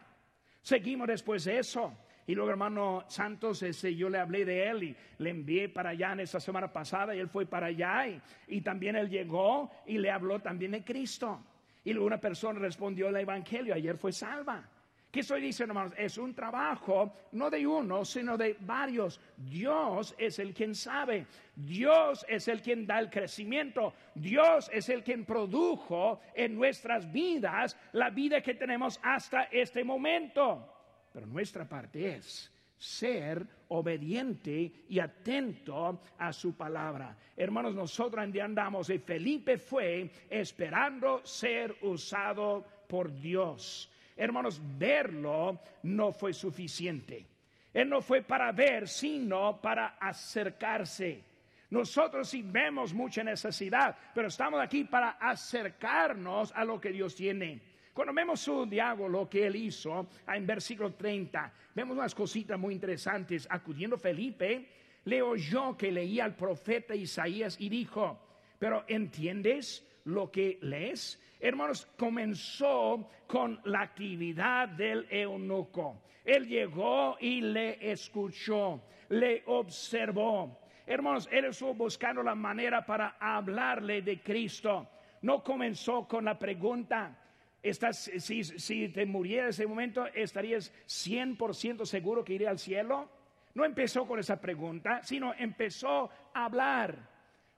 Seguimos 0.61 1.07
después 1.07 1.43
de 1.45 1.57
eso. 1.57 1.91
Y 2.27 2.35
luego, 2.35 2.51
hermano 2.51 3.03
Santos, 3.07 3.63
ese, 3.63 3.95
yo 3.95 4.07
le 4.07 4.19
hablé 4.19 4.45
de 4.45 4.69
él 4.69 4.83
y 4.83 4.95
le 5.17 5.31
envié 5.31 5.69
para 5.69 5.89
allá 5.89 6.11
en 6.11 6.19
esta 6.19 6.39
semana 6.39 6.71
pasada 6.71 7.15
y 7.15 7.19
él 7.19 7.29
fue 7.29 7.47
para 7.47 7.65
allá 7.65 8.07
y, 8.07 8.21
y 8.47 8.61
también 8.61 8.95
él 8.95 9.09
llegó 9.09 9.71
y 9.87 9.97
le 9.97 10.11
habló 10.11 10.39
también 10.39 10.73
de 10.73 10.83
Cristo. 10.83 11.43
Y 11.83 11.91
luego 11.91 12.05
una 12.05 12.21
persona 12.21 12.59
respondió 12.59 13.09
el 13.09 13.15
Evangelio, 13.15 13.73
ayer 13.73 13.97
fue 13.97 14.11
salva. 14.11 14.69
¿Qué 15.15 15.21
estoy 15.21 15.49
hermanos? 15.57 15.93
Es 15.95 16.17
un 16.17 16.35
trabajo 16.35 17.13
no 17.31 17.49
de 17.49 17.65
uno, 17.65 18.03
sino 18.03 18.37
de 18.37 18.57
varios. 18.59 19.21
Dios 19.37 20.13
es 20.17 20.39
el 20.39 20.53
quien 20.53 20.75
sabe. 20.75 21.25
Dios 21.55 22.25
es 22.27 22.49
el 22.49 22.61
quien 22.61 22.85
da 22.85 22.99
el 22.99 23.09
crecimiento. 23.09 23.93
Dios 24.13 24.69
es 24.73 24.89
el 24.89 25.05
quien 25.05 25.23
produjo 25.23 26.19
en 26.33 26.53
nuestras 26.53 27.09
vidas 27.09 27.77
la 27.93 28.09
vida 28.09 28.41
que 28.41 28.55
tenemos 28.55 28.99
hasta 29.01 29.43
este 29.43 29.85
momento. 29.85 30.67
Pero 31.13 31.25
nuestra 31.27 31.63
parte 31.63 32.17
es 32.17 32.51
ser 32.75 33.47
obediente 33.69 34.83
y 34.89 34.99
atento 34.99 36.01
a 36.17 36.33
su 36.33 36.57
palabra. 36.57 37.15
Hermanos, 37.37 37.73
nosotros 37.73 38.21
andamos 38.21 38.89
y 38.89 38.99
Felipe 38.99 39.57
fue 39.59 40.11
esperando 40.29 41.25
ser 41.25 41.73
usado 41.83 42.65
por 42.89 43.17
Dios. 43.17 43.89
Hermanos, 44.15 44.61
verlo 44.77 45.59
no 45.83 46.11
fue 46.11 46.33
suficiente. 46.33 47.25
Él 47.73 47.89
no 47.89 48.01
fue 48.01 48.21
para 48.21 48.51
ver, 48.53 48.87
sino 48.87 49.59
para 49.61 49.97
acercarse. 49.99 51.21
Nosotros 51.69 52.29
sí 52.29 52.41
vemos 52.41 52.93
mucha 52.93 53.23
necesidad, 53.23 53.97
pero 54.13 54.29
estamos 54.29 54.61
aquí 54.61 54.85
para 54.85 55.11
acercarnos 55.11 56.53
a 56.55 56.63
lo 56.63 56.79
que 56.79 56.91
Dios 56.91 57.15
tiene. 57.15 57.61
Cuando 57.93 58.13
vemos 58.13 58.39
su 58.39 58.65
diálogo, 58.65 59.09
lo 59.09 59.29
que 59.29 59.47
él 59.47 59.55
hizo 59.55 60.07
en 60.27 60.45
versículo 60.45 60.93
30, 60.93 61.51
vemos 61.73 61.97
unas 61.97 62.15
cositas 62.15 62.59
muy 62.59 62.73
interesantes. 62.73 63.47
Acudiendo 63.49 63.97
Felipe, 63.97 64.69
le 65.05 65.21
oyó 65.21 65.75
que 65.75 65.91
leía 65.91 66.25
al 66.25 66.35
profeta 66.35 66.95
Isaías 66.95 67.57
y 67.59 67.69
dijo, 67.69 68.19
pero 68.59 68.85
¿entiendes 68.87 69.85
lo 70.05 70.31
que 70.31 70.57
lees? 70.61 71.21
hermanos, 71.39 71.87
comenzó 71.97 73.09
con 73.27 73.59
la 73.65 73.81
actividad 73.81 74.69
del 74.69 75.05
eunuco. 75.09 76.01
Él 76.23 76.47
llegó 76.47 77.17
y 77.19 77.41
le 77.41 77.91
escuchó, 77.91 78.81
le 79.09 79.43
observó. 79.45 80.59
Hermanos, 80.87 81.29
él 81.31 81.45
estuvo 81.45 81.73
buscando 81.73 82.23
la 82.23 82.35
manera 82.35 82.85
para 82.85 83.17
hablarle 83.19 84.01
de 84.01 84.21
Cristo. 84.21 84.89
no 85.21 85.43
comenzó 85.43 86.07
con 86.07 86.25
la 86.25 86.37
pregunta, 86.37 87.17
¿estás, 87.63 88.11
si, 88.17 88.43
si 88.43 88.89
te 88.89 89.05
muriera 89.05 89.43
en 89.43 89.49
ese 89.49 89.65
momento, 89.65 90.05
¿estarías 90.13 90.71
100% 90.85 91.85
seguro 91.85 92.23
que 92.23 92.33
iría 92.33 92.51
al 92.51 92.59
cielo? 92.59 93.09
No 93.55 93.65
empezó 93.65 94.05
con 94.05 94.19
esa 94.19 94.39
pregunta, 94.39 95.01
sino 95.03 95.33
empezó 95.33 96.09
a 96.33 96.45
hablar. 96.45 97.14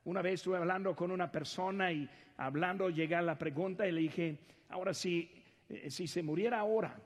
Una 0.08 0.22
vez 0.22 0.36
estuve 0.36 0.56
hablando 0.56 0.96
con 0.96 1.12
una 1.12 1.30
persona 1.30 1.91
y 1.91 2.10
hablando 2.38 2.89
llegué 2.89 3.15
a 3.15 3.22
la 3.22 3.38
pregunta 3.38 3.86
y 3.86 3.91
le 3.91 4.00
dije, 4.00 4.39
ahora 4.70 4.93
si, 4.93 5.30
eh, 5.67 5.91
si 5.91 6.08
se 6.08 6.24
muriera 6.24 6.62
ahora, 6.62 6.98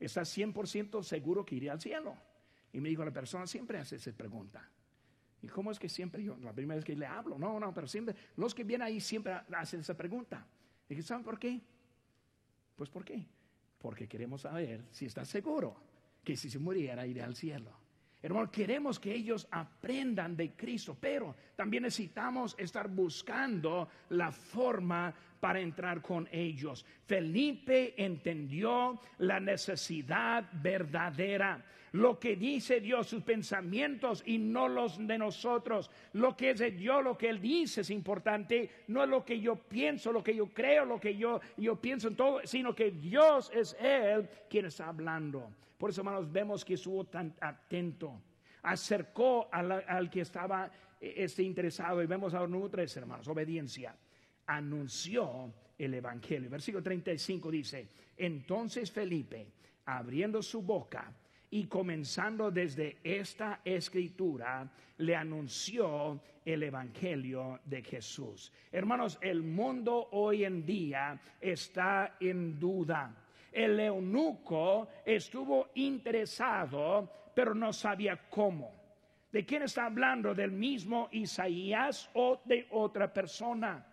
¿estás 0.00 0.34
100% 0.34 1.02
seguro 1.02 1.44
que 1.44 1.56
iría 1.56 1.72
al 1.72 1.80
cielo? 1.82 2.16
Y 2.72 2.80
me 2.80 2.88
dijo 2.88 3.04
la 3.04 3.10
persona, 3.10 3.46
siempre 3.46 3.76
hace 3.76 3.96
esa 3.96 4.12
pregunta. 4.12 4.66
¿Y 5.42 5.48
cómo 5.48 5.70
es 5.70 5.78
que 5.78 5.90
siempre 5.90 6.24
yo, 6.24 6.34
la 6.38 6.54
primera 6.54 6.76
vez 6.76 6.86
que 6.86 6.96
le 6.96 7.04
hablo? 7.04 7.38
No, 7.38 7.60
no, 7.60 7.74
pero 7.74 7.86
siempre, 7.86 8.14
los 8.38 8.54
que 8.54 8.64
vienen 8.64 8.86
ahí 8.86 8.98
siempre 8.98 9.34
hacen 9.54 9.80
esa 9.80 9.94
pregunta. 9.94 10.46
Y 10.88 10.94
dije, 10.94 11.06
¿saben 11.06 11.24
por 11.24 11.38
qué? 11.38 11.60
Pues 12.76 12.88
¿por 12.88 13.04
qué? 13.04 13.26
Porque 13.78 14.08
queremos 14.08 14.40
saber 14.40 14.86
si 14.90 15.04
está 15.04 15.26
seguro 15.26 15.76
que 16.24 16.34
si 16.38 16.48
se 16.48 16.58
muriera 16.58 17.06
iría 17.06 17.26
al 17.26 17.36
cielo. 17.36 17.81
Hermano, 18.22 18.50
queremos 18.52 19.00
que 19.00 19.12
ellos 19.12 19.48
aprendan 19.50 20.36
de 20.36 20.52
Cristo, 20.52 20.96
pero 21.00 21.34
también 21.56 21.82
necesitamos 21.82 22.54
estar 22.56 22.88
buscando 22.88 23.88
la 24.10 24.30
forma 24.30 25.12
para 25.40 25.58
entrar 25.58 26.00
con 26.00 26.28
ellos. 26.30 26.86
Felipe 27.04 27.94
entendió 27.96 29.00
la 29.18 29.40
necesidad 29.40 30.48
verdadera 30.52 31.64
lo 31.92 32.18
que 32.18 32.36
dice 32.36 32.80
Dios, 32.80 33.06
sus 33.06 33.22
pensamientos 33.22 34.22
y 34.26 34.38
no 34.38 34.68
los 34.68 35.06
de 35.06 35.18
nosotros. 35.18 35.90
Lo 36.14 36.36
que 36.36 36.50
es 36.50 36.58
de 36.58 36.70
Dios, 36.70 37.04
lo 37.04 37.18
que 37.18 37.28
Él 37.28 37.40
dice 37.40 37.82
es 37.82 37.90
importante, 37.90 38.70
no 38.88 39.02
es 39.02 39.10
lo 39.10 39.24
que 39.24 39.38
yo 39.38 39.56
pienso, 39.56 40.10
lo 40.10 40.22
que 40.22 40.34
yo 40.34 40.46
creo, 40.48 40.84
lo 40.84 40.98
que 40.98 41.16
yo, 41.16 41.40
yo 41.56 41.76
pienso 41.76 42.08
en 42.08 42.16
todo, 42.16 42.40
sino 42.44 42.74
que 42.74 42.90
Dios 42.90 43.50
es 43.54 43.76
Él 43.78 44.28
quien 44.48 44.66
está 44.66 44.88
hablando. 44.88 45.50
Por 45.76 45.90
eso, 45.90 46.00
hermanos, 46.00 46.30
vemos 46.32 46.64
que 46.64 46.74
estuvo 46.74 47.04
tan 47.04 47.34
atento, 47.40 48.22
acercó 48.62 49.48
al, 49.52 50.08
que 50.08 50.22
estaba 50.22 50.70
eh, 51.00 51.14
este, 51.16 51.42
interesado 51.42 52.02
y 52.02 52.06
vemos 52.06 52.32
a 52.32 52.46
número 52.46 52.70
tres, 52.70 52.96
hermanos, 52.96 53.28
obediencia. 53.28 53.94
Anunció 54.46 55.52
el 55.76 55.94
Evangelio. 55.94 56.48
Versículo 56.48 56.82
35 56.82 57.50
dice, 57.50 57.88
entonces 58.16 58.90
Felipe, 58.90 59.46
abriendo 59.84 60.40
su 60.42 60.62
boca, 60.62 61.12
y 61.52 61.66
comenzando 61.66 62.50
desde 62.50 62.96
esta 63.04 63.60
escritura, 63.62 64.66
le 64.96 65.14
anunció 65.14 66.18
el 66.46 66.62
Evangelio 66.62 67.60
de 67.66 67.82
Jesús. 67.82 68.50
Hermanos, 68.72 69.18
el 69.20 69.42
mundo 69.42 70.08
hoy 70.12 70.44
en 70.46 70.64
día 70.64 71.20
está 71.38 72.16
en 72.20 72.58
duda. 72.58 73.14
El 73.52 73.78
eunuco 73.80 74.88
estuvo 75.04 75.68
interesado, 75.74 77.30
pero 77.34 77.54
no 77.54 77.70
sabía 77.74 78.16
cómo. 78.30 78.72
¿De 79.30 79.44
quién 79.44 79.64
está 79.64 79.84
hablando? 79.84 80.34
¿Del 80.34 80.52
mismo 80.52 81.10
Isaías 81.12 82.08
o 82.14 82.40
de 82.46 82.66
otra 82.70 83.12
persona? 83.12 83.91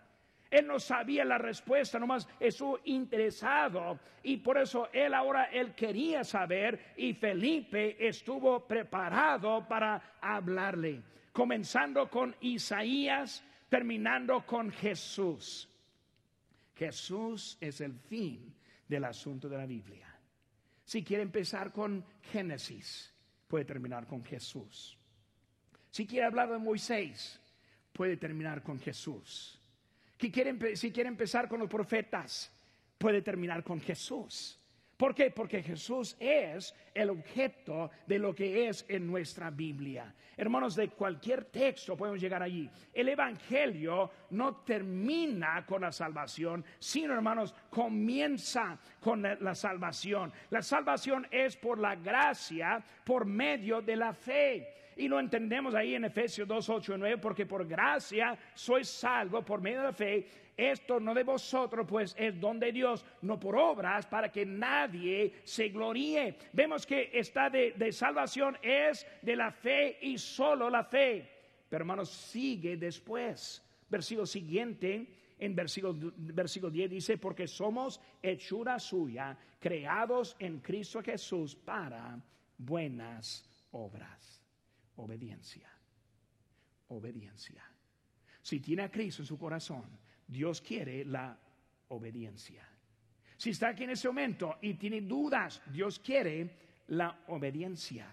Él 0.49 0.65
no 0.65 0.79
sabía 0.79 1.23
la 1.23 1.37
respuesta, 1.37 1.99
nomás 1.99 2.27
estuvo 2.39 2.79
interesado 2.85 3.99
y 4.23 4.37
por 4.37 4.57
eso 4.57 4.89
él 4.91 5.13
ahora 5.13 5.45
él 5.45 5.75
quería 5.75 6.23
saber 6.23 6.93
y 6.97 7.13
Felipe 7.13 8.07
estuvo 8.07 8.65
preparado 8.65 9.67
para 9.67 10.17
hablarle, 10.19 11.03
comenzando 11.31 12.09
con 12.09 12.35
Isaías, 12.41 13.43
terminando 13.69 14.43
con 14.45 14.71
Jesús. 14.71 15.69
Jesús 16.75 17.57
es 17.61 17.81
el 17.81 17.93
fin 17.93 18.55
del 18.87 19.05
asunto 19.05 19.49
de 19.49 19.57
la 19.57 19.67
Biblia. 19.67 20.07
Si 20.83 21.03
quiere 21.03 21.21
empezar 21.21 21.71
con 21.71 22.03
Génesis, 22.31 23.13
puede 23.47 23.65
terminar 23.65 24.07
con 24.07 24.25
Jesús. 24.25 24.97
Si 25.91 26.07
quiere 26.07 26.25
hablar 26.25 26.49
de 26.49 26.57
Moisés, 26.57 27.39
puede 27.93 28.17
terminar 28.17 28.63
con 28.63 28.79
Jesús 28.79 29.58
si 30.19 30.91
quiere 30.91 31.07
empezar 31.09 31.47
con 31.47 31.59
los 31.59 31.69
profetas, 31.69 32.51
puede 32.97 33.21
terminar 33.21 33.63
con 33.63 33.79
Jesús. 33.79 34.59
¿Por 34.99 35.15
qué? 35.15 35.31
Porque 35.31 35.63
Jesús 35.63 36.17
es 36.19 36.75
el 36.93 37.09
objeto 37.09 37.89
de 38.05 38.19
lo 38.19 38.35
que 38.35 38.67
es 38.67 38.85
en 38.89 39.07
nuestra 39.07 39.49
Biblia. 39.49 40.13
Hermanos, 40.35 40.75
de 40.75 40.89
cualquier 40.89 41.45
texto 41.45 41.95
podemos 41.95 42.19
llegar 42.19 42.43
allí. 42.43 42.69
El 42.93 43.07
Evangelio 43.07 44.11
no 44.31 44.57
termina 44.57 45.65
con 45.65 45.83
la 45.83 45.93
salvación, 45.93 46.65
sino, 46.79 47.13
hermanos, 47.13 47.55
comienza 47.69 48.77
con 48.99 49.21
la 49.21 49.55
salvación. 49.55 50.33
La 50.49 50.61
salvación 50.61 51.25
es 51.31 51.55
por 51.55 51.79
la 51.79 51.95
gracia, 51.95 52.83
por 53.05 53.23
medio 53.23 53.81
de 53.81 53.95
la 53.95 54.13
fe. 54.13 54.67
Y 54.99 55.07
lo 55.07 55.17
entendemos 55.17 55.75
ahí 55.75 55.95
en 55.95 56.03
Efesios 56.03 56.45
2, 56.45 56.69
8 56.69 56.95
y 56.95 56.97
9, 56.97 57.17
porque 57.19 57.45
por 57.45 57.65
gracia 57.65 58.37
sois 58.53 58.89
salvo 58.89 59.45
por 59.45 59.61
medio 59.61 59.79
de 59.79 59.85
la 59.85 59.93
fe. 59.93 60.27
Esto 60.57 60.99
no 60.99 61.13
de 61.13 61.23
vosotros, 61.23 61.87
pues 61.87 62.13
es 62.17 62.37
don 62.37 62.59
de 62.59 62.73
Dios, 62.73 63.05
no 63.21 63.39
por 63.39 63.55
obras, 63.55 64.05
para 64.07 64.29
que 64.29 64.45
nadie 64.45 65.35
se 65.45 65.69
gloríe. 65.69 66.35
Vemos 66.51 66.85
que 66.85 67.11
esta 67.13 67.49
de, 67.49 67.71
de 67.77 67.93
salvación 67.93 68.57
es 68.61 69.07
de 69.21 69.37
la 69.37 69.51
fe 69.51 69.99
y 70.01 70.17
solo 70.17 70.69
la 70.69 70.83
fe. 70.83 71.29
Pero 71.69 71.83
hermanos, 71.83 72.09
sigue 72.09 72.75
después. 72.75 73.63
Versículo 73.87 74.25
siguiente, 74.25 75.07
en 75.39 75.55
versículo, 75.55 76.11
versículo 76.17 76.71
10 76.73 76.89
dice, 76.89 77.17
porque 77.17 77.47
somos 77.47 78.01
hechura 78.21 78.77
suya, 78.79 79.37
creados 79.61 80.35
en 80.39 80.59
Cristo 80.59 81.01
Jesús 81.01 81.55
para 81.55 82.19
buenas 82.57 83.49
obras 83.71 84.38
obediencia. 84.99 85.69
Obediencia. 86.89 87.63
Si 88.41 88.59
tiene 88.59 88.83
a 88.83 88.91
Cristo 88.91 89.21
en 89.21 89.27
su 89.27 89.37
corazón, 89.37 89.85
Dios 90.27 90.61
quiere 90.61 91.05
la 91.05 91.37
obediencia. 91.89 92.67
Si 93.37 93.51
está 93.51 93.69
aquí 93.69 93.83
en 93.83 93.91
ese 93.91 94.07
momento 94.07 94.57
y 94.61 94.73
tiene 94.75 95.01
dudas, 95.01 95.61
Dios 95.71 95.99
quiere 95.99 96.57
la 96.87 97.23
obediencia. 97.27 98.07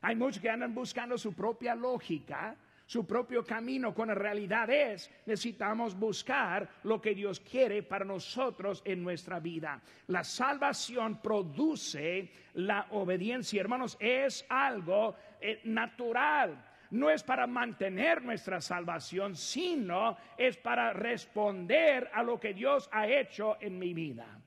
Hay 0.00 0.16
muchos 0.16 0.40
que 0.40 0.50
andan 0.50 0.74
buscando 0.74 1.18
su 1.18 1.32
propia 1.34 1.74
lógica, 1.74 2.56
su 2.92 3.06
propio 3.06 3.42
camino, 3.42 3.94
con 3.94 4.08
la 4.08 4.14
realidad 4.14 4.68
es, 4.68 5.10
necesitamos 5.24 5.98
buscar 5.98 6.68
lo 6.82 7.00
que 7.00 7.14
Dios 7.14 7.40
quiere 7.40 7.82
para 7.82 8.04
nosotros 8.04 8.82
en 8.84 9.02
nuestra 9.02 9.40
vida. 9.40 9.80
La 10.08 10.22
salvación 10.22 11.22
produce 11.22 12.30
la 12.52 12.88
obediencia, 12.90 13.62
hermanos, 13.62 13.96
es 13.98 14.44
algo 14.46 15.16
eh, 15.40 15.62
natural. 15.64 16.62
No 16.90 17.08
es 17.08 17.22
para 17.22 17.46
mantener 17.46 18.22
nuestra 18.22 18.60
salvación, 18.60 19.36
sino 19.36 20.18
es 20.36 20.58
para 20.58 20.92
responder 20.92 22.10
a 22.12 22.22
lo 22.22 22.38
que 22.38 22.52
Dios 22.52 22.90
ha 22.92 23.08
hecho 23.08 23.56
en 23.62 23.78
mi 23.78 23.94
vida. 23.94 24.38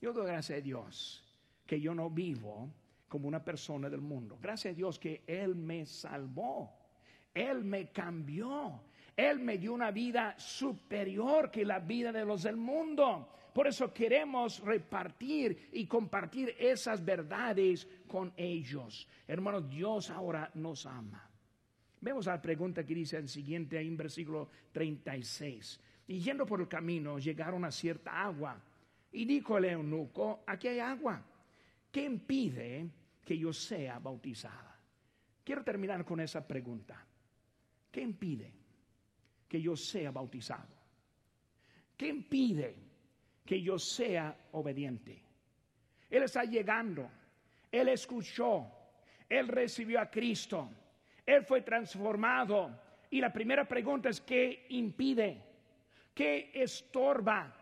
Yo 0.00 0.12
doy 0.12 0.26
gracias 0.26 0.58
a 0.58 0.62
Dios 0.62 1.24
que 1.64 1.80
yo 1.80 1.94
no 1.94 2.10
vivo 2.10 2.72
como 3.06 3.28
una 3.28 3.44
persona 3.44 3.88
del 3.88 4.00
mundo. 4.00 4.36
Gracias 4.42 4.72
a 4.72 4.76
Dios 4.76 4.98
que 4.98 5.22
Él 5.28 5.54
me 5.54 5.86
salvó. 5.86 6.77
Él 7.38 7.62
me 7.64 7.90
cambió. 7.92 8.80
Él 9.16 9.38
me 9.38 9.58
dio 9.58 9.72
una 9.72 9.92
vida 9.92 10.36
superior 10.38 11.50
que 11.50 11.64
la 11.64 11.78
vida 11.78 12.10
de 12.10 12.24
los 12.24 12.42
del 12.42 12.56
mundo. 12.56 13.28
Por 13.54 13.68
eso 13.68 13.92
queremos 13.92 14.60
repartir 14.60 15.68
y 15.72 15.86
compartir 15.86 16.54
esas 16.58 17.04
verdades 17.04 17.86
con 18.08 18.32
ellos. 18.36 19.08
Hermanos, 19.26 19.68
Dios 19.68 20.10
ahora 20.10 20.50
nos 20.54 20.84
ama. 20.86 21.30
Vemos 22.00 22.26
la 22.26 22.40
pregunta 22.40 22.84
que 22.84 22.94
dice 22.94 23.16
el 23.16 23.28
siguiente 23.28 23.78
ahí 23.78 23.86
en 23.86 23.96
versículo 23.96 24.50
36. 24.72 25.80
Y 26.08 26.18
yendo 26.18 26.44
por 26.44 26.60
el 26.60 26.68
camino 26.68 27.18
llegaron 27.18 27.64
a 27.64 27.70
cierta 27.70 28.20
agua. 28.22 28.60
Y 29.12 29.24
dijo 29.24 29.58
el 29.58 29.64
eunuco, 29.66 30.42
aquí 30.46 30.68
hay 30.68 30.80
agua. 30.80 31.22
¿Qué 31.90 32.04
impide 32.04 32.90
que 33.24 33.38
yo 33.38 33.52
sea 33.52 33.98
bautizada? 34.00 34.76
Quiero 35.44 35.62
terminar 35.62 36.04
con 36.04 36.20
esa 36.20 36.46
pregunta. 36.46 37.07
¿Qué 37.90 38.00
impide 38.00 38.52
que 39.48 39.60
yo 39.60 39.76
sea 39.76 40.10
bautizado? 40.10 40.76
¿Qué 41.96 42.08
impide 42.08 42.76
que 43.44 43.60
yo 43.60 43.78
sea 43.78 44.36
obediente? 44.52 45.22
Él 46.10 46.22
está 46.22 46.44
llegando, 46.44 47.10
Él 47.70 47.88
escuchó, 47.88 48.66
Él 49.28 49.48
recibió 49.48 50.00
a 50.00 50.10
Cristo, 50.10 50.70
Él 51.24 51.44
fue 51.44 51.62
transformado. 51.62 52.80
Y 53.10 53.20
la 53.20 53.32
primera 53.32 53.66
pregunta 53.66 54.10
es, 54.10 54.20
¿qué 54.20 54.66
impide? 54.70 55.42
¿Qué 56.14 56.50
estorba? 56.54 57.54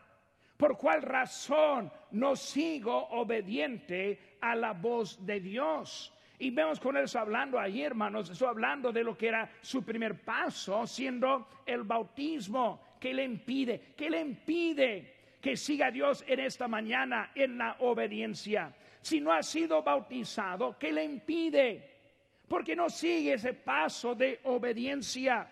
¿Por 0.57 0.77
cuál 0.77 1.03
razón 1.03 1.93
no 2.13 2.35
sigo 2.35 3.09
obediente 3.11 4.39
a 4.41 4.55
la 4.57 4.73
voz 4.73 5.25
de 5.25 5.41
Dios? 5.41 6.13
Y 6.39 6.51
vemos 6.51 6.81
con 6.81 6.97
él 6.97 7.07
hablando 7.15 7.59
ahí, 7.59 7.83
hermanos, 7.83 8.29
eso 8.29 8.47
hablando 8.49 8.93
de 8.93 9.03
lo 9.03 9.17
que 9.17 9.29
era 9.29 9.51
su 9.63 9.83
primer 9.83 10.23
paso, 10.23 10.87
siendo 10.87 11.49
el 11.65 11.83
bautismo. 11.83 12.81
¿Qué 13.01 13.15
le 13.15 13.25
impide? 13.25 13.95
¿Qué 13.97 14.11
le 14.11 14.21
impide 14.21 15.15
que 15.41 15.57
siga 15.57 15.87
a 15.87 15.91
Dios 15.91 16.25
en 16.27 16.41
esta 16.41 16.69
mañana 16.69 17.31
en 17.35 17.57
la 17.57 17.77
obediencia? 17.81 18.75
Si 19.01 19.21
no 19.21 19.33
ha 19.33 19.43
sido 19.43 19.83
bautizado, 19.83 20.77
¿qué 20.79 20.93
le 20.93 21.05
impide? 21.05 21.97
Porque 22.49 22.77
no 22.77 22.91
sigue 22.91 23.35
ese 23.35 23.55
paso 23.55 24.15
de 24.15 24.41
obediencia 24.45 25.49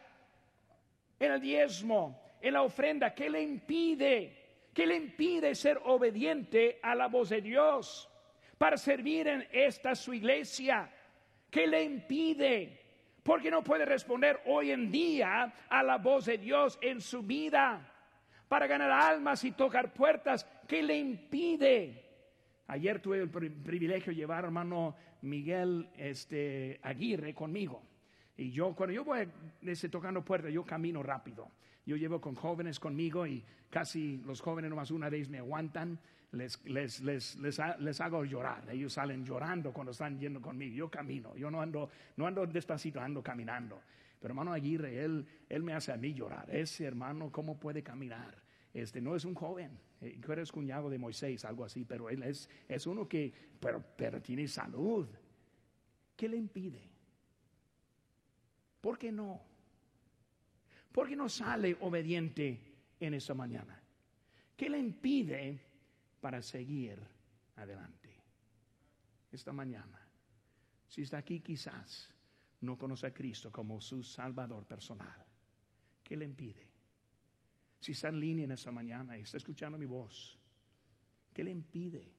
en 1.19 1.33
el 1.33 1.41
diezmo, 1.41 2.37
en 2.43 2.55
la 2.55 2.63
ofrenda. 2.63 3.15
¿Qué 3.15 3.31
le 3.31 3.43
impide? 3.43 4.45
¿Qué 4.75 4.87
le 4.87 4.97
impide 4.97 5.55
ser 5.55 5.81
obediente 5.85 6.79
a 6.83 6.95
la 6.95 7.07
voz 7.07 7.31
de 7.31 7.41
Dios 7.41 8.11
para 8.59 8.77
servir 8.77 9.29
en 9.29 9.47
esta 9.53 9.95
su 9.95 10.15
iglesia? 10.15 10.91
¿Qué 11.51 11.67
le 11.67 11.83
impide? 11.83 12.81
Porque 13.23 13.51
no 13.51 13.63
puede 13.63 13.85
responder 13.85 14.41
hoy 14.47 14.71
en 14.71 14.91
día 14.91 15.55
a 15.69 15.83
la 15.83 15.99
voz 15.99 16.27
de 16.27 16.39
Dios 16.39 16.79
en 16.83 17.01
su 17.01 17.23
vida 17.23 17.91
para 18.49 18.67
ganar 18.67 18.91
almas 18.91 19.43
y 19.45 19.53
tocar 19.53 19.93
puertas. 19.93 20.47
¿Qué 20.69 20.83
le 20.83 20.99
impide? 20.99 22.05
Ayer 22.67 23.01
tuve 23.01 23.21
el 23.21 23.31
privilegio 23.31 24.13
de 24.13 24.17
llevar 24.17 24.45
a 24.45 24.49
hermano 24.49 24.97
Miguel 25.23 25.89
este, 25.97 26.81
Aguirre 26.83 27.35
conmigo. 27.35 27.83
Y 28.37 28.51
yo, 28.51 28.75
cuando 28.75 28.93
yo 28.93 29.05
voy 29.05 29.29
este, 29.63 29.89
tocando 29.89 30.25
puertas, 30.25 30.53
yo 30.53 30.65
camino 30.65 31.03
rápido. 31.03 31.51
Yo 31.87 31.97
llevo 31.97 32.21
con 32.21 32.35
jóvenes 32.35 32.81
conmigo 32.81 33.27
y 33.27 33.45
casi 33.71 34.19
los 34.25 34.41
jóvenes 34.41 34.71
nomás 34.71 34.91
una 34.91 35.11
vez 35.11 35.29
me 35.29 35.39
aguantan, 35.39 35.99
les, 36.35 36.65
les, 36.65 37.01
les, 37.01 37.37
les, 37.79 38.01
hago 38.01 38.25
llorar. 38.25 38.69
Ellos 38.71 38.93
salen 38.93 39.25
llorando 39.25 39.73
cuando 39.73 39.93
están 39.93 40.19
yendo 40.19 40.41
conmigo. 40.41 40.75
Yo 40.75 40.91
camino, 40.91 41.35
yo 41.37 41.51
no 41.51 41.61
ando, 41.61 41.91
no 42.17 42.27
ando 42.27 42.47
despacito, 42.47 43.01
ando 43.01 43.23
caminando. 43.23 43.81
Pero 44.21 44.33
hermano 44.33 44.53
Aguirre, 44.53 45.05
él, 45.05 45.27
él 45.49 45.63
me 45.63 45.75
hace 45.75 45.93
a 45.93 45.97
mí 45.97 46.15
llorar. 46.15 46.49
Ese 46.51 46.85
hermano, 46.85 47.31
¿cómo 47.31 47.59
puede 47.59 47.83
caminar? 47.83 48.43
Este 48.73 49.01
no 49.01 49.15
es 49.15 49.25
un 49.25 49.35
joven. 49.35 49.79
Eh, 50.01 50.19
eres 50.29 50.51
cuñado 50.51 50.91
de 50.91 50.99
Moisés, 50.99 51.45
algo 51.45 51.65
así, 51.65 51.85
pero 51.85 52.11
él 52.11 52.23
es, 52.23 52.49
es 52.69 52.87
uno 52.87 53.09
que, 53.09 53.33
pero, 53.61 53.83
pero 53.97 54.21
tiene 54.21 54.49
salud. 54.49 55.07
¿Qué 56.17 56.29
le 56.29 56.37
impide? 56.37 56.81
¿Por 58.81 58.99
qué 58.99 59.11
no? 59.11 59.41
¿Por 60.93 61.09
qué 61.09 61.17
no 61.17 61.29
sale 61.29 61.77
obediente 61.81 62.61
en 63.01 63.15
esta 63.15 63.35
mañana? 63.35 63.81
¿Qué 64.57 64.69
le 64.69 64.79
impide 64.79 65.59
para 66.25 66.41
seguir 66.41 66.99
adelante? 67.57 68.09
Esta 69.31 69.53
mañana, 69.53 70.01
si 70.89 71.03
está 71.03 71.19
aquí 71.19 71.41
quizás 71.41 72.09
no 72.63 72.79
conoce 72.79 73.09
a 73.09 73.13
Cristo 73.13 73.53
como 73.53 73.79
su 73.79 74.03
Salvador 74.03 74.65
personal, 74.65 75.23
¿qué 76.03 76.17
le 76.17 76.25
impide? 76.25 76.67
Si 77.79 77.93
está 77.93 78.09
en 78.09 78.21
línea 78.21 78.47
en 78.47 78.53
esta 78.53 78.73
mañana 78.73 79.19
y 79.19 79.21
está 79.21 79.37
escuchando 79.37 79.77
mi 79.77 79.85
voz, 79.85 80.39
¿qué 81.35 81.45
le 81.45 81.51
impide? 81.51 82.11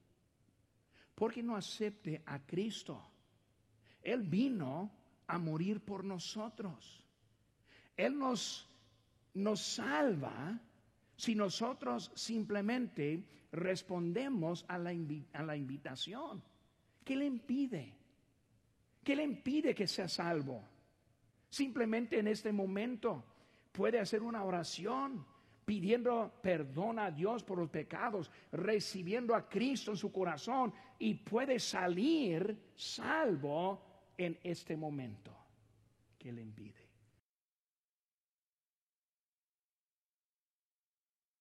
¿Por 1.12 1.32
qué 1.32 1.42
no 1.42 1.56
acepte 1.56 2.22
a 2.26 2.46
Cristo? 2.46 3.10
Él 4.00 4.22
vino 4.22 4.92
a 5.26 5.36
morir 5.36 5.84
por 5.84 6.04
nosotros. 6.04 7.04
Él 7.96 8.16
nos, 8.16 8.68
nos 9.34 9.60
salva 9.60 10.60
si 11.16 11.34
nosotros 11.34 12.12
simplemente 12.14 13.24
respondemos 13.52 14.64
a 14.68 14.78
la, 14.78 14.92
invitación. 15.56 16.42
¿Qué 17.02 17.16
le 17.16 17.24
impide? 17.24 17.94
¿Qué 19.02 19.16
le 19.16 19.24
impide 19.24 19.74
que 19.74 19.86
sea 19.86 20.08
salvo? 20.08 20.62
Simplemente 21.48 22.18
en 22.18 22.28
este 22.28 22.52
momento 22.52 23.24
puede 23.72 23.98
hacer 23.98 24.22
una 24.22 24.44
oración 24.44 25.24
pidiendo 25.64 26.32
perdón 26.42 26.98
a 26.98 27.10
Dios 27.10 27.42
por 27.42 27.58
los 27.58 27.70
pecados, 27.70 28.30
recibiendo 28.52 29.34
a 29.34 29.48
Cristo 29.48 29.92
en 29.92 29.96
su 29.96 30.12
corazón 30.12 30.72
y 30.98 31.14
puede 31.14 31.58
salir 31.58 32.72
salvo 32.74 34.12
en 34.18 34.38
este 34.42 34.76
momento. 34.76 35.32
¿Qué 36.18 36.30
le 36.30 36.42
impide? 36.42 36.85